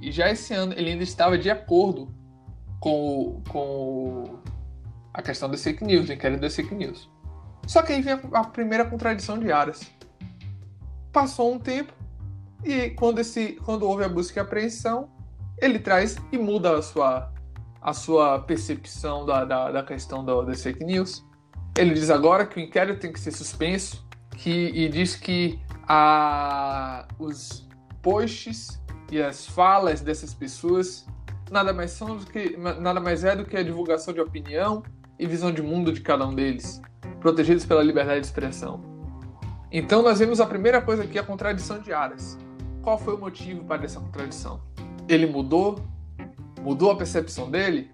e 0.01 0.11
já 0.11 0.29
esse 0.29 0.53
ano, 0.53 0.73
ele 0.73 0.91
ainda 0.91 1.03
estava 1.03 1.37
de 1.37 1.49
acordo 1.49 2.13
com, 2.79 3.41
com 3.49 4.39
a 5.13 5.21
questão 5.21 5.49
das 5.49 5.63
fake 5.63 5.83
news, 5.83 6.07
do 6.07 6.13
inquérito 6.13 6.41
das 6.41 6.55
fake 6.55 6.73
news. 6.73 7.09
Só 7.67 7.81
que 7.81 7.93
aí 7.93 8.01
vem 8.01 8.13
a, 8.13 8.39
a 8.39 8.43
primeira 8.45 8.85
contradição 8.85 9.37
de 9.37 9.51
Aras. 9.51 9.91
Passou 11.11 11.53
um 11.53 11.59
tempo, 11.59 11.93
e 12.63 12.91
quando, 12.91 13.19
esse, 13.19 13.53
quando 13.65 13.83
houve 13.83 14.03
a 14.03 14.09
busca 14.09 14.39
e 14.39 14.41
apreensão, 14.41 15.09
ele 15.59 15.79
traz 15.79 16.17
e 16.31 16.37
muda 16.37 16.77
a 16.77 16.81
sua, 16.81 17.31
a 17.88 17.94
sua 17.94 18.39
percepção 18.39 19.25
da, 19.25 19.46
da, 19.46 19.72
da 19.72 19.82
questão 19.82 20.22
do, 20.22 20.41
das 20.41 20.62
fake 20.62 20.84
news. 20.84 21.25
Ele 21.77 21.94
diz 21.94 22.10
agora 22.10 22.46
que 22.46 22.60
o 22.60 22.62
inquérito 22.62 23.00
tem 23.00 23.13
que 23.13 23.20
ser 23.20 23.32
suspenso 23.32 24.06
que, 24.36 24.50
e 24.75 24.89
diz 24.89 25.15
que 25.15 25.58
a, 25.88 27.08
os 27.17 27.65
posts 28.01 28.84
e 29.10 29.22
as 29.22 29.48
falas 29.48 30.01
dessas 30.01 30.34
pessoas 30.34 31.08
nada 31.50 31.72
mais 31.72 31.91
são 31.91 32.17
do 32.17 32.25
que 32.25 32.58
nada 32.58 33.00
mais 33.00 33.24
é 33.24 33.38
do 33.38 33.46
que 33.46 33.56
a 33.56 33.63
divulgação 33.63 34.13
de 34.13 34.20
opinião 34.20 34.84
e 35.17 35.25
visão 35.25 35.50
de 35.50 35.62
mundo 35.62 35.94
de 35.94 36.01
cada 36.01 36.27
um 36.27 36.36
deles, 36.36 36.82
protegidos 37.22 37.65
pela 37.65 37.82
liberdade 37.82 38.20
de 38.20 38.27
expressão. 38.27 38.82
Então 39.72 40.01
nós 40.01 40.20
vemos 40.20 40.41
a 40.41 40.46
primeira 40.46 40.82
coisa 40.82 41.03
aqui 41.03 41.17
a 41.17 41.24
contradição 41.24 41.79
de 41.79 41.94
Aras. 41.94 42.38
Qual 42.82 42.98
foi 42.98 43.15
o 43.15 43.17
motivo 43.17 43.63
para 43.63 43.86
essa 43.86 44.01
contradição? 44.01 44.60
Ele 45.08 45.25
mudou 45.25 45.79
mudou 46.67 46.91
a 46.91 46.97
percepção 46.97 47.50
dele, 47.50 47.89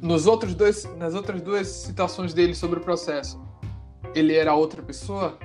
nos 0.00 0.26
outros 0.26 0.54
dois, 0.54 0.84
nas 0.96 1.14
outras 1.14 1.42
duas 1.42 1.66
citações 1.68 2.32
dele 2.32 2.54
sobre 2.54 2.78
o 2.78 2.82
processo, 2.82 3.38
ele 4.14 4.34
era 4.34 4.54
outra 4.54 4.82
pessoa. 4.82 5.38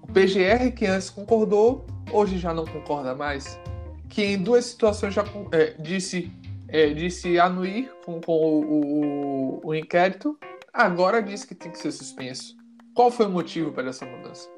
O 0.00 0.06
PGR, 0.06 0.72
que 0.74 0.86
antes 0.86 1.10
concordou, 1.10 1.84
hoje 2.10 2.38
já 2.38 2.54
não 2.54 2.64
concorda 2.64 3.14
mais. 3.14 3.60
Que 4.08 4.24
em 4.24 4.42
duas 4.42 4.64
situações 4.64 5.12
já 5.12 5.24
é, 5.52 5.74
disse, 5.78 6.32
é, 6.68 6.88
disse 6.88 7.38
anuir 7.38 7.92
com, 8.06 8.18
com 8.18 8.32
o, 8.32 9.60
o, 9.60 9.68
o 9.68 9.74
inquérito, 9.74 10.38
agora 10.72 11.22
diz 11.22 11.44
que 11.44 11.54
tem 11.54 11.70
que 11.70 11.78
ser 11.78 11.92
suspenso. 11.92 12.56
Qual 12.94 13.10
foi 13.10 13.26
o 13.26 13.30
motivo 13.30 13.72
para 13.72 13.90
essa 13.90 14.06
mudança? 14.06 14.48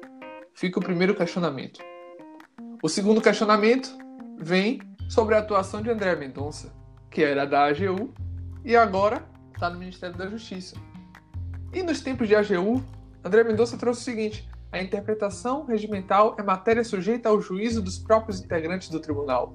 Fica 0.53 0.79
o 0.79 0.83
primeiro 0.83 1.13
questionamento. 1.13 1.81
O 2.81 2.87
segundo 2.87 3.19
questionamento 3.19 3.97
vem 4.37 4.79
sobre 5.09 5.35
a 5.35 5.39
atuação 5.39 5.81
de 5.81 5.89
André 5.89 6.15
Mendonça 6.15 6.76
que 7.09 7.23
era 7.23 7.45
da 7.45 7.65
AGU, 7.65 8.13
e 8.63 8.75
agora 8.75 9.23
está 9.53 9.69
no 9.69 9.79
Ministério 9.79 10.15
da 10.15 10.27
Justiça. 10.27 10.75
E 11.73 11.83
nos 11.83 12.01
tempos 12.01 12.27
de 12.27 12.35
AGU, 12.35 12.83
André 13.23 13.43
Mendonça 13.43 13.77
trouxe 13.77 14.01
o 14.01 14.03
seguinte: 14.03 14.49
a 14.71 14.81
interpretação 14.81 15.65
regimental 15.65 16.35
é 16.37 16.43
matéria 16.43 16.83
sujeita 16.83 17.29
ao 17.29 17.41
juízo 17.41 17.81
dos 17.81 17.97
próprios 17.97 18.41
integrantes 18.41 18.89
do 18.89 18.99
tribunal. 18.99 19.53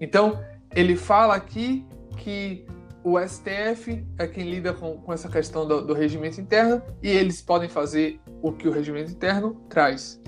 Então, 0.00 0.42
ele 0.74 0.96
fala 0.96 1.34
aqui 1.34 1.86
que 2.16 2.66
o 3.02 3.18
STF 3.18 4.06
é 4.18 4.26
quem 4.26 4.50
lida 4.50 4.72
com, 4.74 4.98
com 4.98 5.12
essa 5.12 5.28
questão 5.28 5.66
do, 5.66 5.84
do, 5.84 5.94
regimento 5.94 6.40
interno 6.40 6.82
e 7.02 7.08
eles 7.08 7.40
podem 7.40 7.68
fazer 7.68 8.20
o 8.42 8.52
que 8.52 8.68
o 8.68 8.72
regimento 8.72 9.10
interno 9.10 9.54
traz. 9.68 10.20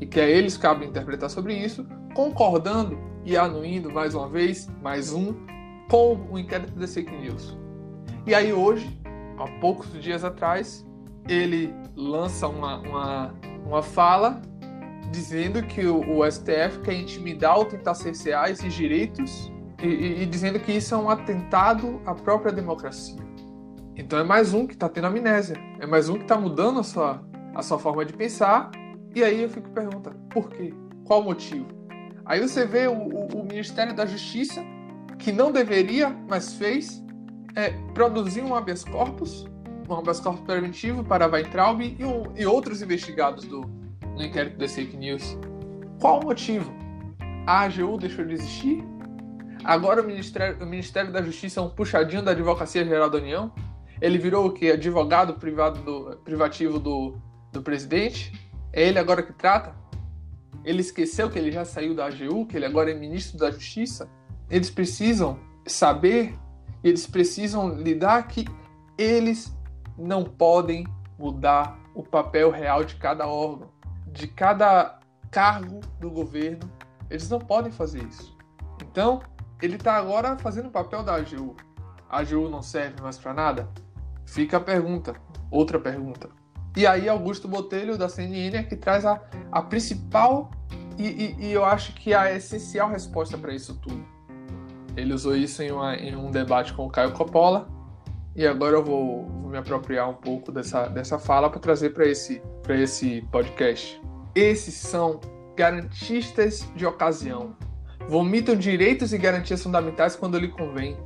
E 0.00 0.06
que 0.06 0.20
a 0.20 0.28
eles 0.28 0.56
cabe 0.56 0.84
interpretar 0.84 1.30
sobre 1.30 1.54
isso, 1.54 1.86
concordando 2.14 2.98
e 3.24 3.36
anuindo 3.36 3.90
mais 3.90 4.14
uma 4.14 4.28
vez, 4.28 4.68
mais 4.82 5.12
um, 5.12 5.34
com 5.88 6.26
o 6.30 6.38
inquérito 6.38 6.72
das 6.78 6.94
fake 6.94 7.14
news. 7.16 7.56
E 8.26 8.34
aí 8.34 8.52
hoje, 8.52 8.98
há 9.38 9.46
poucos 9.60 9.90
dias 10.00 10.22
atrás, 10.22 10.86
ele 11.28 11.74
lança 11.96 12.46
uma, 12.46 12.78
uma, 12.78 13.34
uma 13.66 13.82
fala 13.82 14.40
dizendo 15.10 15.62
que 15.62 15.86
o, 15.86 16.18
o, 16.18 16.30
STF 16.30 16.80
quer 16.84 16.94
intimidar 16.94 17.56
ou 17.56 17.64
tentar 17.64 17.94
cercear 17.94 18.50
esses 18.50 18.72
direitos 18.74 19.50
e, 19.82 19.86
e, 19.86 20.22
e, 20.22 20.26
dizendo 20.26 20.60
que 20.60 20.72
isso 20.72 20.94
é 20.94 20.98
um 20.98 21.08
atentado 21.08 22.00
à 22.04 22.14
própria 22.14 22.52
democracia. 22.52 23.16
Então 23.96 24.18
é 24.18 24.22
mais 24.22 24.52
um 24.52 24.66
que 24.66 24.74
está 24.74 24.88
tendo 24.88 25.06
amnésia, 25.06 25.56
é 25.80 25.86
mais 25.86 26.08
um 26.08 26.14
que 26.14 26.22
está 26.22 26.38
mudando 26.38 26.80
a 26.80 26.82
sua, 26.82 27.22
a 27.54 27.62
sua 27.62 27.78
forma 27.78 28.04
de 28.04 28.12
pensar. 28.12 28.70
E 29.14 29.24
aí 29.24 29.42
eu 29.42 29.48
fico 29.48 29.70
perguntando, 29.70 30.16
por 30.28 30.50
quê? 30.50 30.74
Qual 31.04 31.20
o 31.20 31.24
motivo? 31.24 31.66
Aí 32.26 32.40
você 32.40 32.66
vê 32.66 32.86
o, 32.86 32.92
o, 32.92 33.26
o 33.40 33.44
Ministério 33.44 33.94
da 33.94 34.04
Justiça 34.04 34.62
que 35.18 35.32
não 35.32 35.50
deveria, 35.50 36.10
mas 36.28 36.54
fez, 36.54 37.02
é 37.56 37.70
produzir 37.92 38.42
um 38.42 38.54
habeas 38.54 38.84
corpus, 38.84 39.46
um 39.88 39.94
habeas 39.94 40.20
corpus 40.20 40.44
preventivo 40.44 41.02
para 41.02 41.26
Weintraub 41.26 41.80
e, 41.80 42.04
um, 42.04 42.24
e 42.36 42.46
outros 42.46 42.82
investigados 42.82 43.44
do, 43.44 43.62
no 44.14 44.22
inquérito 44.22 44.56
das 44.58 44.74
fake 44.74 44.96
news. 44.96 45.36
Qual 46.00 46.20
o 46.20 46.24
motivo? 46.24 46.72
A 47.46 47.62
AGU 47.62 47.98
deixou 47.98 48.24
de 48.24 48.34
existir? 48.34 48.84
Agora 49.64 50.00
o 50.00 50.06
Ministério, 50.06 50.62
o 50.62 50.66
Ministério 50.66 51.12
da 51.12 51.20
Justiça 51.20 51.60
é 51.60 51.62
um 51.62 51.70
puxadinho 51.70 52.22
da 52.22 52.30
Advocacia 52.30 52.84
Geral 52.84 53.10
da 53.10 53.18
União? 53.18 53.52
Ele 54.00 54.16
virou 54.16 54.46
o 54.46 54.52
que? 54.52 54.70
Advogado 54.70 55.34
privado 55.34 55.80
do, 55.80 56.16
privativo 56.18 56.78
do, 56.78 57.18
do 57.52 57.60
presidente? 57.60 58.32
É 58.72 58.86
ele 58.86 58.98
agora 58.98 59.22
que 59.22 59.32
trata? 59.32 59.74
Ele 60.64 60.80
esqueceu 60.80 61.28
que 61.28 61.38
ele 61.38 61.50
já 61.50 61.64
saiu 61.64 61.94
da 61.94 62.06
AGU, 62.06 62.46
que 62.46 62.56
ele 62.56 62.66
agora 62.66 62.90
é 62.90 62.94
ministro 62.94 63.38
da 63.38 63.50
Justiça? 63.50 64.08
Eles 64.50 64.70
precisam 64.70 65.38
saber, 65.66 66.34
eles 66.82 67.06
precisam 67.06 67.68
lidar 67.74 68.26
que 68.26 68.46
eles 68.96 69.54
não 69.96 70.24
podem 70.24 70.86
mudar 71.18 71.78
o 71.94 72.02
papel 72.02 72.50
real 72.50 72.84
de 72.84 72.96
cada 72.96 73.26
órgão, 73.26 73.68
de 74.06 74.26
cada 74.26 74.98
cargo 75.30 75.80
do 76.00 76.10
governo. 76.10 76.70
Eles 77.10 77.28
não 77.28 77.38
podem 77.38 77.72
fazer 77.72 78.02
isso. 78.04 78.36
Então, 78.82 79.20
ele 79.60 79.76
está 79.76 79.94
agora 79.94 80.36
fazendo 80.38 80.68
o 80.68 80.70
papel 80.70 81.02
da 81.02 81.16
AGU. 81.16 81.56
A 82.08 82.20
AGU 82.20 82.48
não 82.48 82.62
serve 82.62 83.02
mais 83.02 83.18
para 83.18 83.34
nada? 83.34 83.68
Fica 84.24 84.56
a 84.58 84.60
pergunta, 84.60 85.14
outra 85.50 85.78
pergunta. 85.78 86.30
E 86.76 86.86
aí, 86.86 87.08
Augusto 87.08 87.48
Botelho, 87.48 87.98
da 87.98 88.08
CNN, 88.08 88.56
é 88.56 88.62
que 88.62 88.76
traz 88.76 89.04
a, 89.04 89.20
a 89.50 89.60
principal 89.62 90.50
e, 90.96 91.06
e, 91.06 91.46
e 91.46 91.52
eu 91.52 91.64
acho 91.64 91.92
que 91.94 92.14
a 92.14 92.32
essencial 92.32 92.88
resposta 92.88 93.36
para 93.36 93.52
isso 93.52 93.74
tudo 93.76 94.17
ele 94.98 95.14
usou 95.14 95.36
isso 95.36 95.62
em, 95.62 95.70
uma, 95.70 95.94
em, 95.94 96.14
um 96.16 96.30
debate 96.30 96.72
com 96.72 96.86
o 96.86 96.90
Caio 96.90 97.12
Coppola 97.12 97.68
e 98.34 98.46
agora 98.46 98.76
eu 98.76 98.84
vou, 98.84 99.26
vou 99.26 99.50
me 99.50 99.58
apropriar 99.58 100.08
um 100.08 100.14
pouco 100.14 100.50
dessa, 100.52 100.88
dessa 100.88 101.18
fala 101.18 101.48
para 101.48 101.60
trazer 101.60 101.90
para 101.90 102.06
esse, 102.06 102.42
esse 102.68 103.22
podcast. 103.30 104.00
Esses 104.34 104.74
são 104.74 105.20
garantistas 105.56 106.70
de 106.74 106.86
ocasião. 106.86 107.56
Vomitam 108.08 108.54
direitos 108.54 109.12
e 109.12 109.18
garantias 109.18 109.62
fundamentais 109.62 110.14
quando 110.16 110.38
lhe 110.38 110.48
convém. 110.48 110.96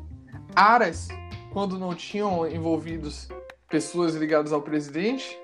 Aras, 0.55 1.09
quando 1.52 1.78
não 1.78 1.94
tinham 1.94 2.46
envolvidos 2.46 3.28
pessoas 3.68 4.14
ligadas 4.14 4.52
ao 4.52 4.61
presidente, 4.61 5.38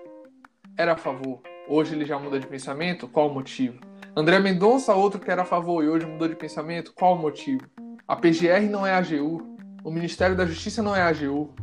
era 0.76 0.92
a 0.92 0.96
favor. 0.96 1.40
Hoje 1.66 1.94
ele 1.94 2.04
já 2.04 2.18
muda 2.18 2.38
de 2.38 2.46
pensamento? 2.46 3.08
Qual 3.08 3.28
o 3.28 3.34
motivo? 3.34 3.80
André 4.14 4.38
Mendonça, 4.38 4.94
outro 4.94 5.20
que 5.20 5.30
era 5.30 5.42
a 5.42 5.46
favor 5.46 5.82
e 5.82 5.88
hoje 5.88 6.06
mudou 6.06 6.28
de 6.28 6.36
pensamento? 6.36 6.92
Qual 6.94 7.14
o 7.14 7.18
motivo? 7.18 7.62
A 8.08 8.16
PGR 8.16 8.70
não 8.70 8.86
é 8.86 8.92
a 8.94 8.98
AGU. 8.98 9.58
O 9.84 9.90
Ministério 9.90 10.34
da 10.34 10.46
Justiça 10.46 10.82
não 10.82 10.96
é 10.96 11.02
a 11.02 11.08
AGU. 11.08 11.54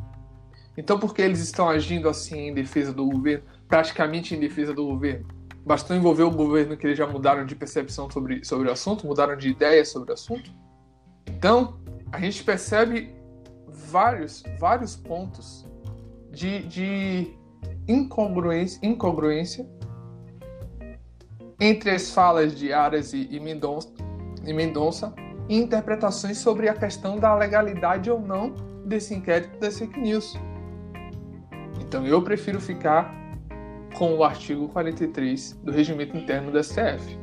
Então, 0.77 0.99
por 0.99 1.15
que 1.15 1.23
eles 1.23 1.39
estão 1.39 1.67
agindo 1.67 2.07
assim 2.07 2.49
em 2.49 2.53
defesa 2.53 2.93
do 2.93 3.03
governo, 3.09 3.43
praticamente 3.67 4.35
em 4.35 4.39
defesa 4.39 4.71
do 4.71 4.85
governo? 4.85 5.25
Bastou 5.65 5.95
envolver 5.95 6.21
o 6.21 6.29
governo 6.29 6.77
que 6.77 6.85
eles 6.85 6.99
já 6.99 7.07
mudaram 7.07 7.45
de 7.47 7.55
percepção 7.55 8.11
sobre, 8.11 8.45
sobre 8.45 8.69
o 8.69 8.71
assunto, 8.71 9.07
mudaram 9.07 9.35
de 9.35 9.49
ideia 9.49 9.83
sobre 9.83 10.11
o 10.11 10.13
assunto? 10.13 10.51
Então, 11.25 11.79
a 12.11 12.19
gente 12.19 12.43
percebe 12.43 13.15
vários, 13.67 14.43
vários 14.59 14.95
pontos 14.95 15.65
de, 16.31 16.59
de 16.67 17.33
incongruência, 17.87 18.79
incongruência 18.83 19.67
entre 21.59 21.89
as 21.89 22.11
falas 22.11 22.55
de 22.55 22.71
Aras 22.71 23.13
e, 23.13 23.27
e 23.31 23.39
Mendonça, 23.39 23.91
e 24.45 24.53
Mendonça 24.53 25.15
e 25.47 25.57
interpretações 25.57 26.37
sobre 26.37 26.69
a 26.69 26.73
questão 26.73 27.17
da 27.17 27.35
legalidade 27.35 28.09
ou 28.09 28.19
não 28.19 28.53
desse 28.85 29.13
inquérito 29.13 29.59
das 29.59 29.77
fake 29.77 29.99
news. 29.99 30.37
Então 31.79 32.05
eu 32.05 32.21
prefiro 32.21 32.59
ficar 32.59 33.13
com 33.95 34.15
o 34.15 34.23
artigo 34.23 34.67
43 34.69 35.53
do 35.63 35.71
regimento 35.71 36.17
interno 36.17 36.51
do 36.51 36.63
STF. 36.63 37.17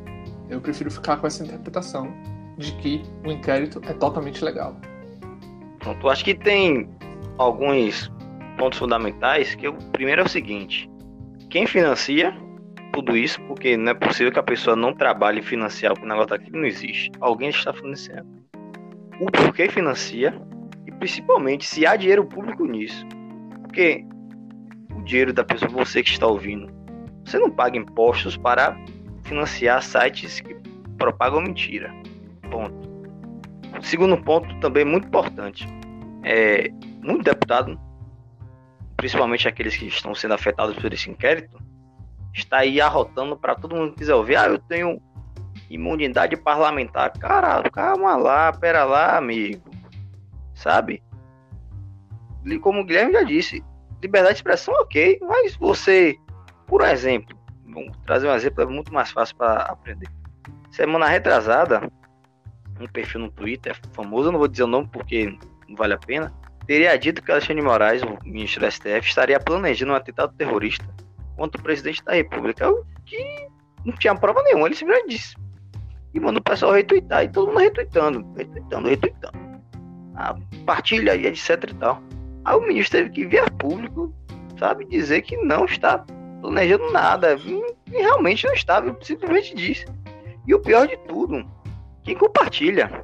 Eu 0.48 0.60
prefiro 0.60 0.90
ficar 0.90 1.16
com 1.18 1.26
essa 1.26 1.44
interpretação 1.44 2.12
de 2.58 2.72
que 2.76 3.02
o 3.24 3.30
inquérito 3.30 3.80
é 3.86 3.92
totalmente 3.92 4.44
legal. 4.44 4.76
Pronto, 5.78 6.08
acho 6.08 6.24
que 6.24 6.34
tem 6.34 6.88
alguns 7.38 8.10
pontos 8.56 8.78
fundamentais, 8.78 9.54
que 9.54 9.66
o 9.66 9.74
primeiro 9.92 10.22
é 10.22 10.24
o 10.24 10.28
seguinte, 10.28 10.88
quem 11.50 11.66
financia 11.66 12.34
tudo 12.92 13.16
isso, 13.16 13.40
porque 13.42 13.76
não 13.76 13.92
é 13.92 13.94
possível 13.94 14.30
que 14.30 14.38
a 14.38 14.42
pessoa 14.42 14.76
não 14.76 14.92
trabalhe 14.92 15.40
e 15.40 15.42
financiar 15.42 15.92
o 15.98 16.06
negócio 16.06 16.28
daqui 16.28 16.52
não 16.52 16.64
existe. 16.64 17.10
Alguém 17.20 17.48
está 17.48 17.72
financiando. 17.72 18.28
O 19.20 19.30
porquê 19.30 19.68
financia 19.68 20.40
e 20.86 20.92
principalmente 20.92 21.64
se 21.64 21.86
há 21.86 21.96
dinheiro 21.96 22.24
público 22.24 22.66
nisso. 22.66 23.06
Porque 23.62 24.04
o 24.94 25.02
dinheiro 25.02 25.32
da 25.32 25.42
pessoa, 25.42 25.70
você 25.70 26.02
que 26.02 26.10
está 26.10 26.26
ouvindo, 26.26 26.70
você 27.24 27.38
não 27.38 27.50
paga 27.50 27.78
impostos 27.78 28.36
para 28.36 28.76
financiar 29.24 29.82
sites 29.82 30.40
que 30.40 30.54
propagam 30.98 31.40
mentira. 31.40 31.92
Ponto. 32.50 32.92
Segundo 33.80 34.16
ponto, 34.18 34.54
também 34.60 34.84
muito 34.84 35.06
importante, 35.06 35.66
é 36.22 36.70
muito 37.02 37.24
deputado, 37.24 37.80
principalmente 38.96 39.48
aqueles 39.48 39.76
que 39.76 39.86
estão 39.86 40.14
sendo 40.14 40.34
afetados 40.34 40.76
por 40.76 40.92
esse 40.92 41.10
inquérito, 41.10 41.58
está 42.34 42.58
aí 42.58 42.80
arrotando 42.80 43.36
para 43.36 43.54
todo 43.54 43.76
mundo 43.76 43.92
que 43.92 43.98
quiser 43.98 44.14
ouvir. 44.14 44.36
Ah, 44.36 44.46
eu 44.46 44.58
tenho 44.58 45.00
imunidade 45.68 46.36
parlamentar. 46.36 47.12
Cara, 47.18 47.68
calma 47.70 48.16
lá, 48.16 48.52
pera 48.52 48.84
lá, 48.84 49.16
amigo. 49.16 49.70
Sabe? 50.54 51.02
Como 52.60 52.80
o 52.80 52.84
Guilherme 52.84 53.12
já 53.12 53.22
disse, 53.22 53.64
liberdade 54.02 54.34
de 54.34 54.38
expressão, 54.38 54.74
ok, 54.74 55.18
mas 55.22 55.54
você, 55.54 56.16
por 56.66 56.82
exemplo, 56.82 57.36
vamos 57.64 57.96
trazer 58.04 58.28
um 58.28 58.34
exemplo, 58.34 58.62
é 58.62 58.66
muito 58.66 58.92
mais 58.92 59.10
fácil 59.10 59.36
para 59.36 59.62
aprender. 59.62 60.08
Semana 60.70 61.06
retrasada, 61.06 61.88
um 62.80 62.86
perfil 62.88 63.20
no 63.20 63.30
Twitter 63.30 63.78
famoso, 63.92 64.32
não 64.32 64.38
vou 64.38 64.48
dizer 64.48 64.64
o 64.64 64.66
nome 64.66 64.88
porque 64.92 65.38
não 65.68 65.76
vale 65.76 65.94
a 65.94 65.98
pena, 65.98 66.32
teria 66.66 66.98
dito 66.98 67.22
que 67.22 67.30
Alexandre 67.30 67.62
Moraes, 67.62 68.02
o 68.02 68.18
ministro 68.24 68.62
da 68.62 68.70
STF, 68.70 69.06
estaria 69.06 69.38
planejando 69.38 69.92
um 69.92 69.96
atentado 69.96 70.34
terrorista 70.36 70.84
contra 71.42 71.60
o 71.60 71.64
presidente 71.64 72.04
da 72.04 72.12
República, 72.12 72.70
o 72.70 72.84
que 73.04 73.48
não 73.84 73.92
tinha 73.96 74.14
prova 74.14 74.40
nenhuma, 74.44 74.68
ele 74.68 74.76
simplesmente 74.76 75.08
disse. 75.08 75.34
E 76.14 76.20
manda 76.20 76.38
o 76.38 76.42
pessoal 76.42 76.70
retweetar, 76.70 77.24
e 77.24 77.28
todo 77.28 77.48
mundo 77.48 77.58
retweetando, 77.58 78.24
retweetando, 78.36 78.88
retweetando. 78.88 79.38
A 80.14 80.36
partilha 80.64 81.16
e 81.16 81.26
etc 81.26 81.64
e 81.68 81.74
tal. 81.74 82.00
Aí 82.44 82.56
o 82.56 82.60
ministro 82.60 82.98
teve 82.98 83.10
que 83.10 83.26
vir 83.26 83.40
a 83.40 83.50
público, 83.50 84.14
sabe, 84.56 84.84
dizer 84.84 85.22
que 85.22 85.36
não 85.38 85.64
está 85.64 86.04
planejando 86.40 86.92
nada. 86.92 87.34
E 87.34 87.90
realmente 87.90 88.46
não 88.46 88.54
estava, 88.54 88.96
simplesmente 89.00 89.52
disse. 89.56 89.84
E 90.46 90.54
o 90.54 90.60
pior 90.60 90.86
de 90.86 90.96
tudo, 91.08 91.44
quem 92.04 92.16
compartilha, 92.16 93.02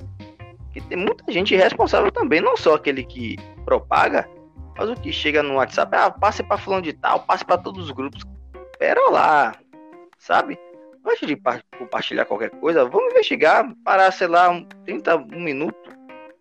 que 0.73 0.81
tem 0.83 0.97
muita 0.97 1.33
gente 1.33 1.57
responsável 1.57 2.13
também, 2.13 2.41
não 2.41 2.57
só 2.57 2.77
aquele 2.77 3.03
que 3.03 3.37
propaga, 3.65 4.29
mas 4.79 4.89
o 4.89 4.95
que 4.95 5.13
chega 5.13 5.43
no 5.43 5.55
WhatsApp, 5.55 5.95
ah, 5.97 6.09
passe 6.09 6.41
para 6.41 6.57
fulano 6.57 6.83
de 6.83 6.93
tal, 6.93 7.21
passe 7.25 7.45
para 7.45 7.59
todos 7.59 7.87
os 7.87 7.91
grupos. 7.91 8.23
Pera 8.79 9.11
lá, 9.11 9.57
sabe? 10.17 10.57
Antes 11.05 11.27
de 11.27 11.37
compartilhar 11.77 12.25
qualquer 12.27 12.51
coisa, 12.51 12.85
vamos 12.85 13.11
investigar, 13.11 13.69
parar, 13.85 14.13
sei 14.13 14.29
lá, 14.29 14.49
30 14.85 15.17
um 15.17 15.41
minuto, 15.41 15.91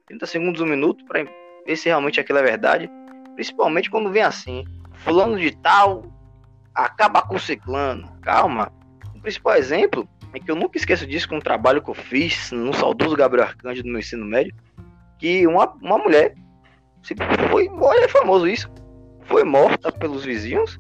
30 0.06 0.26
segundos, 0.28 0.62
um 0.62 0.68
minuto, 0.68 1.04
para 1.06 1.26
ver 1.66 1.76
se 1.76 1.90
realmente 1.90 2.20
aquilo 2.20 2.38
é 2.38 2.44
verdade. 2.44 2.92
Principalmente 3.34 3.90
quando 3.90 4.12
vem 4.12 4.22
assim, 4.22 4.64
fulano 4.94 5.40
de 5.40 5.56
tal 5.58 6.04
acaba 6.76 7.24
com 7.24 7.38
o 7.38 7.40
ciclano. 7.40 8.08
Calma. 8.22 8.72
O 9.16 9.20
principal 9.20 9.56
exemplo 9.56 10.08
é 10.32 10.40
que 10.40 10.52
eu 10.52 10.56
nunca 10.56 10.78
esqueço 10.78 11.08
disso 11.08 11.28
com 11.28 11.38
um 11.38 11.42
trabalho 11.42 11.82
que 11.82 11.90
eu 11.90 11.96
fiz 11.96 12.52
no 12.52 12.72
saudoso 12.72 13.16
Gabriel 13.16 13.48
Arcanjo 13.48 13.82
do 13.82 13.90
meu 13.90 14.00
ensino 14.00 14.26
médio, 14.26 14.54
que 15.18 15.48
uma, 15.48 15.74
uma 15.82 15.98
mulher 15.98 16.36
foi, 17.50 17.70
olha, 17.70 18.06
é 18.06 18.08
famoso 18.08 18.48
isso, 18.48 18.70
foi 19.26 19.44
morta 19.44 19.92
pelos 19.92 20.24
vizinhos 20.24 20.80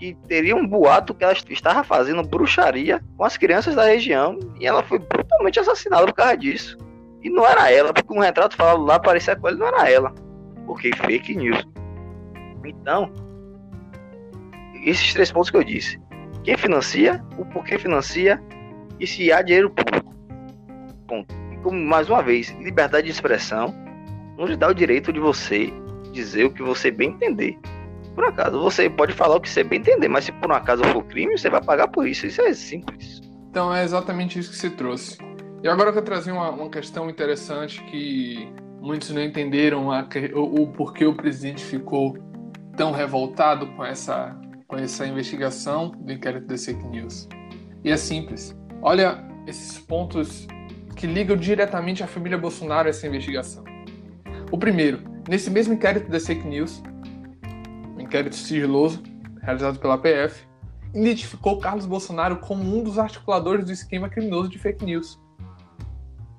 e 0.00 0.14
teria 0.28 0.54
um 0.54 0.66
boato 0.66 1.14
que 1.14 1.24
ela 1.24 1.32
estava 1.32 1.82
fazendo 1.82 2.22
bruxaria 2.22 3.02
com 3.16 3.24
as 3.24 3.36
crianças 3.36 3.74
da 3.74 3.84
região 3.84 4.38
e 4.60 4.66
ela 4.66 4.82
foi 4.82 4.98
brutalmente 4.98 5.58
assassinada 5.58 6.06
por 6.06 6.14
causa 6.14 6.36
disso. 6.36 6.76
E 7.22 7.30
não 7.30 7.46
era 7.46 7.70
ela, 7.70 7.92
porque 7.92 8.12
um 8.12 8.20
retrato 8.20 8.56
falado 8.56 8.82
lá 8.82 8.98
parecia 8.98 9.34
com 9.34 9.48
ela, 9.48 9.56
não 9.56 9.66
era 9.66 9.90
ela. 9.90 10.14
Porque 10.66 10.94
fake 10.94 11.34
news. 11.34 11.66
Então, 12.64 13.10
esses 14.84 15.12
três 15.12 15.32
pontos 15.32 15.50
que 15.50 15.56
eu 15.56 15.64
disse. 15.64 16.00
Quem 16.44 16.56
financia, 16.56 17.24
o 17.38 17.44
porquê 17.46 17.78
financia 17.78 18.40
e 19.00 19.06
se 19.06 19.32
há 19.32 19.42
dinheiro 19.42 19.70
público. 19.70 20.14
Ponto. 21.08 21.34
E 21.52 21.56
como, 21.58 21.80
mais 21.80 22.08
uma 22.08 22.22
vez, 22.22 22.50
liberdade 22.60 23.06
de 23.06 23.12
expressão 23.12 23.74
não 24.36 24.46
lhe 24.46 24.56
dá 24.56 24.68
o 24.68 24.74
direito 24.74 25.12
de 25.12 25.20
você 25.20 25.72
dizer 26.12 26.44
o 26.44 26.50
que 26.50 26.62
você 26.62 26.90
bem 26.90 27.10
entender. 27.10 27.58
Por 28.14 28.24
acaso, 28.24 28.58
você 28.58 28.88
pode 28.88 29.12
falar 29.12 29.36
o 29.36 29.40
que 29.40 29.48
você 29.48 29.62
bem 29.62 29.78
entender, 29.78 30.08
mas 30.08 30.24
se 30.24 30.32
por 30.32 30.50
um 30.50 30.54
acaso 30.54 30.82
for 30.84 31.04
crime, 31.04 31.36
você 31.36 31.50
vai 31.50 31.62
pagar 31.62 31.88
por 31.88 32.08
isso. 32.08 32.26
Isso 32.26 32.40
é 32.40 32.54
simples. 32.54 33.20
Então 33.50 33.74
é 33.74 33.84
exatamente 33.84 34.38
isso 34.38 34.50
que 34.50 34.56
se 34.56 34.70
trouxe. 34.70 35.18
E 35.62 35.68
agora 35.68 35.90
eu 35.90 35.94
vou 35.94 36.02
trazer 36.02 36.32
uma, 36.32 36.50
uma 36.50 36.70
questão 36.70 37.10
interessante 37.10 37.82
que 37.84 38.48
muitos 38.80 39.10
não 39.10 39.22
entenderam 39.22 39.90
a, 39.90 40.06
o, 40.34 40.62
o 40.62 40.66
porquê 40.68 41.04
o 41.04 41.14
presidente 41.14 41.64
ficou 41.64 42.16
tão 42.76 42.92
revoltado 42.92 43.66
com 43.68 43.84
essa, 43.84 44.38
com 44.66 44.76
essa 44.76 45.06
investigação 45.06 45.90
do 45.90 46.12
inquérito 46.12 46.46
das 46.46 46.64
fake 46.64 46.86
news. 46.86 47.28
E 47.84 47.90
é 47.90 47.96
simples. 47.96 48.56
Olha 48.80 49.24
esses 49.46 49.78
pontos 49.78 50.46
que 50.94 51.06
ligam 51.06 51.36
diretamente 51.36 52.02
à 52.02 52.06
família 52.06 52.38
Bolsonaro 52.38 52.88
essa 52.88 53.06
investigação. 53.06 53.64
O 54.50 54.58
primeiro, 54.58 55.02
nesse 55.28 55.50
mesmo 55.50 55.74
inquérito 55.74 56.08
das 56.08 56.24
fake 56.24 56.46
news, 56.46 56.82
um 57.96 58.00
inquérito 58.00 58.36
sigiloso 58.36 59.02
realizado 59.42 59.78
pela 59.80 59.98
PF, 59.98 60.46
identificou 60.94 61.58
Carlos 61.58 61.84
Bolsonaro 61.84 62.36
como 62.38 62.62
um 62.62 62.82
dos 62.82 62.98
articuladores 62.98 63.64
do 63.64 63.72
esquema 63.72 64.08
criminoso 64.08 64.48
de 64.48 64.58
fake 64.58 64.84
news. 64.84 65.20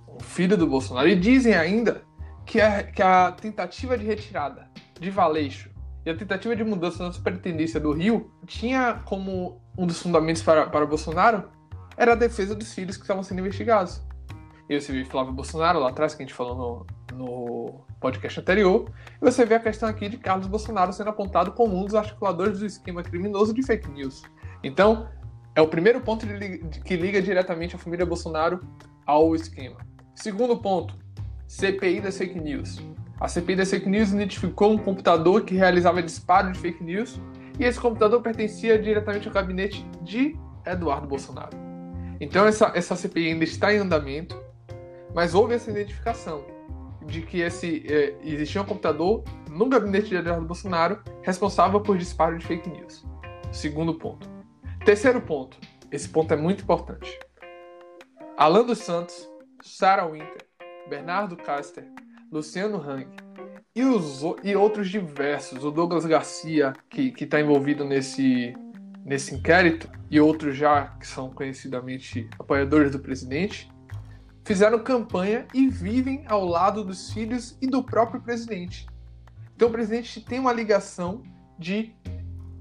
O 0.07 0.23
filho 0.23 0.57
do 0.57 0.65
Bolsonaro. 0.65 1.07
E 1.07 1.15
dizem 1.15 1.53
ainda 1.53 2.01
que 2.45 2.61
a, 2.61 2.83
que 2.83 3.01
a 3.01 3.31
tentativa 3.33 3.97
de 3.97 4.05
retirada 4.05 4.69
de 4.99 5.09
Valeixo 5.09 5.69
e 6.05 6.09
a 6.09 6.15
tentativa 6.15 6.55
de 6.55 6.63
mudança 6.63 7.03
na 7.03 7.11
superintendência 7.11 7.79
do 7.79 7.91
Rio 7.91 8.31
tinha 8.45 9.01
como 9.05 9.61
um 9.77 9.85
dos 9.85 10.01
fundamentos 10.01 10.41
para, 10.41 10.67
para 10.67 10.85
Bolsonaro 10.85 11.49
era 11.97 12.13
a 12.13 12.15
defesa 12.15 12.55
dos 12.55 12.73
filhos 12.73 12.95
que 12.95 13.03
estavam 13.03 13.21
sendo 13.21 13.39
investigados. 13.39 14.01
E 14.69 14.79
você 14.79 14.93
viu 14.93 15.05
Flávio 15.05 15.33
Bolsonaro 15.33 15.79
lá 15.79 15.89
atrás, 15.89 16.15
que 16.15 16.23
a 16.23 16.25
gente 16.25 16.33
falou 16.33 16.55
no, 16.55 16.96
no 17.17 17.85
podcast 17.99 18.39
anterior, 18.39 18.91
e 19.21 19.25
você 19.25 19.45
vê 19.45 19.55
a 19.55 19.59
questão 19.59 19.89
aqui 19.89 20.07
de 20.07 20.17
Carlos 20.17 20.47
Bolsonaro 20.47 20.93
sendo 20.93 21.09
apontado 21.09 21.51
como 21.51 21.75
um 21.75 21.85
dos 21.85 21.95
articuladores 21.95 22.59
do 22.59 22.65
esquema 22.65 23.01
criminoso 23.01 23.53
de 23.53 23.63
fake 23.63 23.89
news. 23.89 24.21
Então, 24.63 25.09
é 25.55 25.61
o 25.61 25.67
primeiro 25.67 25.99
ponto 26.01 26.25
de, 26.25 26.59
de, 26.59 26.79
que 26.81 26.95
liga 26.95 27.21
diretamente 27.21 27.75
a 27.75 27.79
família 27.79 28.05
Bolsonaro 28.05 28.59
ao 29.05 29.35
esquema. 29.35 29.77
Segundo 30.13 30.57
ponto, 30.57 30.95
CPI 31.47 32.01
das 32.01 32.17
fake 32.17 32.39
news. 32.39 32.79
A 33.19 33.27
CPI 33.27 33.55
das 33.55 33.71
fake 33.71 33.89
news 33.89 34.11
identificou 34.11 34.71
um 34.71 34.77
computador 34.77 35.43
que 35.43 35.55
realizava 35.55 36.03
disparo 36.03 36.51
de 36.51 36.59
fake 36.59 36.83
news 36.83 37.19
e 37.59 37.63
esse 37.63 37.79
computador 37.79 38.21
pertencia 38.21 38.77
diretamente 38.77 39.27
ao 39.27 39.33
gabinete 39.33 39.83
de 40.03 40.37
Eduardo 40.63 41.07
Bolsonaro. 41.07 41.57
Então 42.19 42.45
essa, 42.45 42.71
essa 42.75 42.95
CPI 42.95 43.31
ainda 43.31 43.43
está 43.43 43.73
em 43.73 43.77
andamento, 43.77 44.39
mas 45.15 45.33
houve 45.33 45.55
essa 45.55 45.71
identificação 45.71 46.56
de 47.07 47.21
que 47.21 47.39
esse, 47.39 47.83
é, 47.87 48.15
existia 48.21 48.61
um 48.61 48.65
computador 48.65 49.23
no 49.49 49.67
gabinete 49.67 50.09
de 50.09 50.15
Eduardo 50.15 50.45
Bolsonaro 50.45 51.01
responsável 51.23 51.81
por 51.81 51.97
disparo 51.97 52.37
de 52.37 52.45
fake 52.45 52.69
news. 52.69 53.05
Segundo 53.51 53.95
ponto. 53.95 54.29
Terceiro 54.85 55.21
ponto. 55.21 55.57
Esse 55.91 56.09
ponto 56.09 56.33
é 56.33 56.37
muito 56.37 56.63
importante. 56.63 57.17
Alan 58.37 58.65
dos 58.65 58.79
Santos, 58.79 59.27
Sarah 59.63 60.05
Winter, 60.05 60.45
Bernardo 60.89 61.35
Caster, 61.37 61.85
Luciano 62.31 62.77
Hang 62.77 63.07
e, 63.73 63.83
os, 63.83 64.21
e 64.43 64.55
outros 64.55 64.89
diversos, 64.89 65.63
o 65.63 65.71
Douglas 65.71 66.05
Garcia, 66.05 66.73
que 66.89 67.13
está 67.19 67.39
envolvido 67.39 67.85
nesse, 67.85 68.53
nesse 69.05 69.35
inquérito, 69.35 69.89
e 70.09 70.19
outros 70.19 70.55
já 70.55 70.87
que 70.99 71.07
são 71.07 71.29
conhecidamente 71.29 72.29
apoiadores 72.39 72.91
do 72.91 72.99
presidente, 72.99 73.69
fizeram 74.47 74.79
campanha 74.79 75.45
e 75.53 75.67
vivem 75.67 76.23
ao 76.25 76.45
lado 76.45 76.81
dos 76.81 77.11
filhos 77.11 77.57
e 77.61 77.67
do 77.67 77.83
próprio 77.83 78.21
presidente. 78.21 78.87
Então 79.53 79.67
o 79.67 79.71
presidente 79.71 80.21
tem 80.21 80.39
uma 80.39 80.53
ligação 80.53 81.21
de 81.59 81.93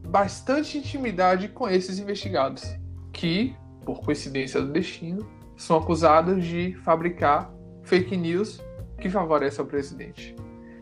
bastante 0.09 0.79
intimidade 0.79 1.46
com 1.46 1.68
esses 1.68 2.01
investigados, 2.01 2.64
que, 3.12 3.55
por 3.85 4.01
coincidência 4.01 4.61
do 4.61 4.72
destino, 4.72 5.31
são 5.57 5.77
acusados 5.77 6.44
de 6.44 6.75
fabricar 6.83 7.55
fake 7.85 8.16
news 8.16 8.61
que 9.01 9.09
favorecem 9.09 9.61
ao 9.61 9.66
presidente. 9.66 10.35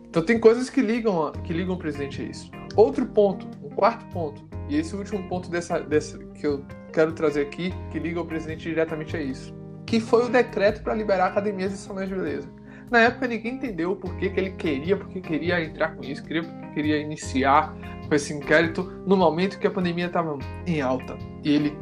Então 0.08 0.24
tem 0.24 0.40
coisas 0.40 0.70
que 0.70 0.80
ligam, 0.80 1.32
que 1.32 1.52
ligam 1.52 1.74
o 1.74 1.78
presidente 1.78 2.22
a 2.22 2.24
isso. 2.24 2.50
Outro 2.74 3.04
ponto, 3.04 3.46
um 3.62 3.68
quarto 3.68 4.06
ponto, 4.06 4.48
e 4.70 4.76
esse 4.78 4.96
último 4.96 5.28
ponto 5.28 5.50
dessa, 5.50 5.80
dessa 5.80 6.16
que 6.16 6.46
eu 6.46 6.64
quero 6.94 7.12
trazer 7.12 7.42
aqui, 7.42 7.74
que 7.92 7.98
liga 7.98 8.22
o 8.22 8.24
presidente 8.24 8.62
diretamente 8.62 9.14
a 9.14 9.20
isso, 9.20 9.54
que 9.86 10.00
foi 10.00 10.26
o 10.26 10.28
decreto 10.28 10.82
para 10.82 10.94
liberar 10.94 11.28
academias 11.28 11.72
e 11.72 11.76
salões 11.76 12.08
de 12.08 12.14
beleza. 12.14 12.48
Na 12.90 13.00
época 13.00 13.26
ninguém 13.26 13.54
entendeu 13.54 13.92
o 13.92 13.96
porquê 13.96 14.28
que 14.28 14.40
ele 14.40 14.50
queria, 14.52 14.96
porque 14.96 15.20
queria 15.20 15.62
entrar 15.62 15.96
com 15.96 16.02
isso, 16.02 16.22
queria, 16.24 16.42
queria 16.74 16.98
iniciar 16.98 17.74
com 18.08 18.14
esse 18.14 18.32
inquérito 18.32 18.82
no 19.06 19.16
momento 19.16 19.58
que 19.58 19.66
a 19.66 19.70
pandemia 19.70 20.06
estava 20.06 20.38
em 20.66 20.80
alta. 20.80 21.16
E 21.42 21.50
ele 21.50 21.78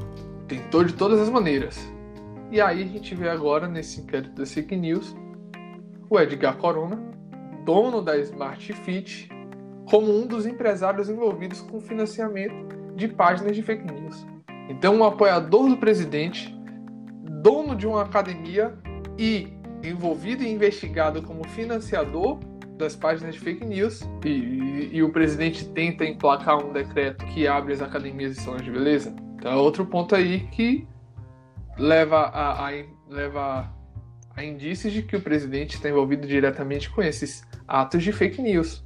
tentou 0.46 0.84
de 0.84 0.92
todas 0.92 1.20
as 1.20 1.28
maneiras. 1.28 1.78
E 2.50 2.60
aí 2.60 2.82
a 2.82 2.86
gente 2.86 3.14
vê 3.14 3.28
agora 3.28 3.66
nesse 3.66 4.00
inquérito 4.00 4.34
da 4.34 4.46
fake 4.46 4.76
news 4.76 5.16
o 6.08 6.20
Edgar 6.20 6.58
Corona, 6.58 7.00
dono 7.64 8.02
da 8.02 8.18
Smart 8.18 8.72
Fit, 8.72 9.30
como 9.86 10.14
um 10.14 10.26
dos 10.26 10.46
empresários 10.46 11.08
envolvidos 11.08 11.62
com 11.62 11.80
financiamento 11.80 12.76
de 12.94 13.08
páginas 13.08 13.56
de 13.56 13.62
fake 13.62 13.90
news. 13.90 14.26
Então, 14.68 14.96
um 14.96 15.04
apoiador 15.04 15.68
do 15.68 15.76
presidente, 15.76 16.54
dono 17.42 17.74
de 17.74 17.86
uma 17.86 18.02
academia 18.02 18.72
e 19.18 19.52
envolvido 19.82 20.44
e 20.44 20.48
investigado 20.48 21.20
como 21.22 21.46
financiador 21.48 22.38
das 22.78 22.94
páginas 22.94 23.34
de 23.34 23.40
fake 23.40 23.64
news 23.64 24.02
e, 24.24 24.28
e, 24.28 24.90
e, 24.96 25.02
o 25.02 25.10
presidente 25.10 25.68
tenta 25.68 26.04
emplacar 26.04 26.64
um 26.64 26.72
decreto 26.72 27.24
que 27.26 27.46
abre 27.46 27.72
as 27.72 27.82
academias 27.82 28.36
e 28.36 28.40
salões 28.40 28.62
de 28.62 28.70
beleza. 28.70 29.14
Então 29.36 29.52
é 29.52 29.56
outro 29.56 29.84
ponto 29.84 30.14
aí 30.14 30.46
que 30.52 30.86
leva 31.76 32.18
a, 32.18 32.68
a, 32.68 32.72
leva 33.08 33.72
a 34.36 34.44
indícios 34.44 34.92
de 34.92 35.02
que 35.02 35.16
o 35.16 35.20
presidente 35.20 35.74
está 35.74 35.88
envolvido 35.88 36.26
diretamente 36.26 36.88
com 36.90 37.02
esses 37.02 37.42
atos 37.66 38.02
de 38.02 38.12
fake 38.12 38.40
news. 38.40 38.84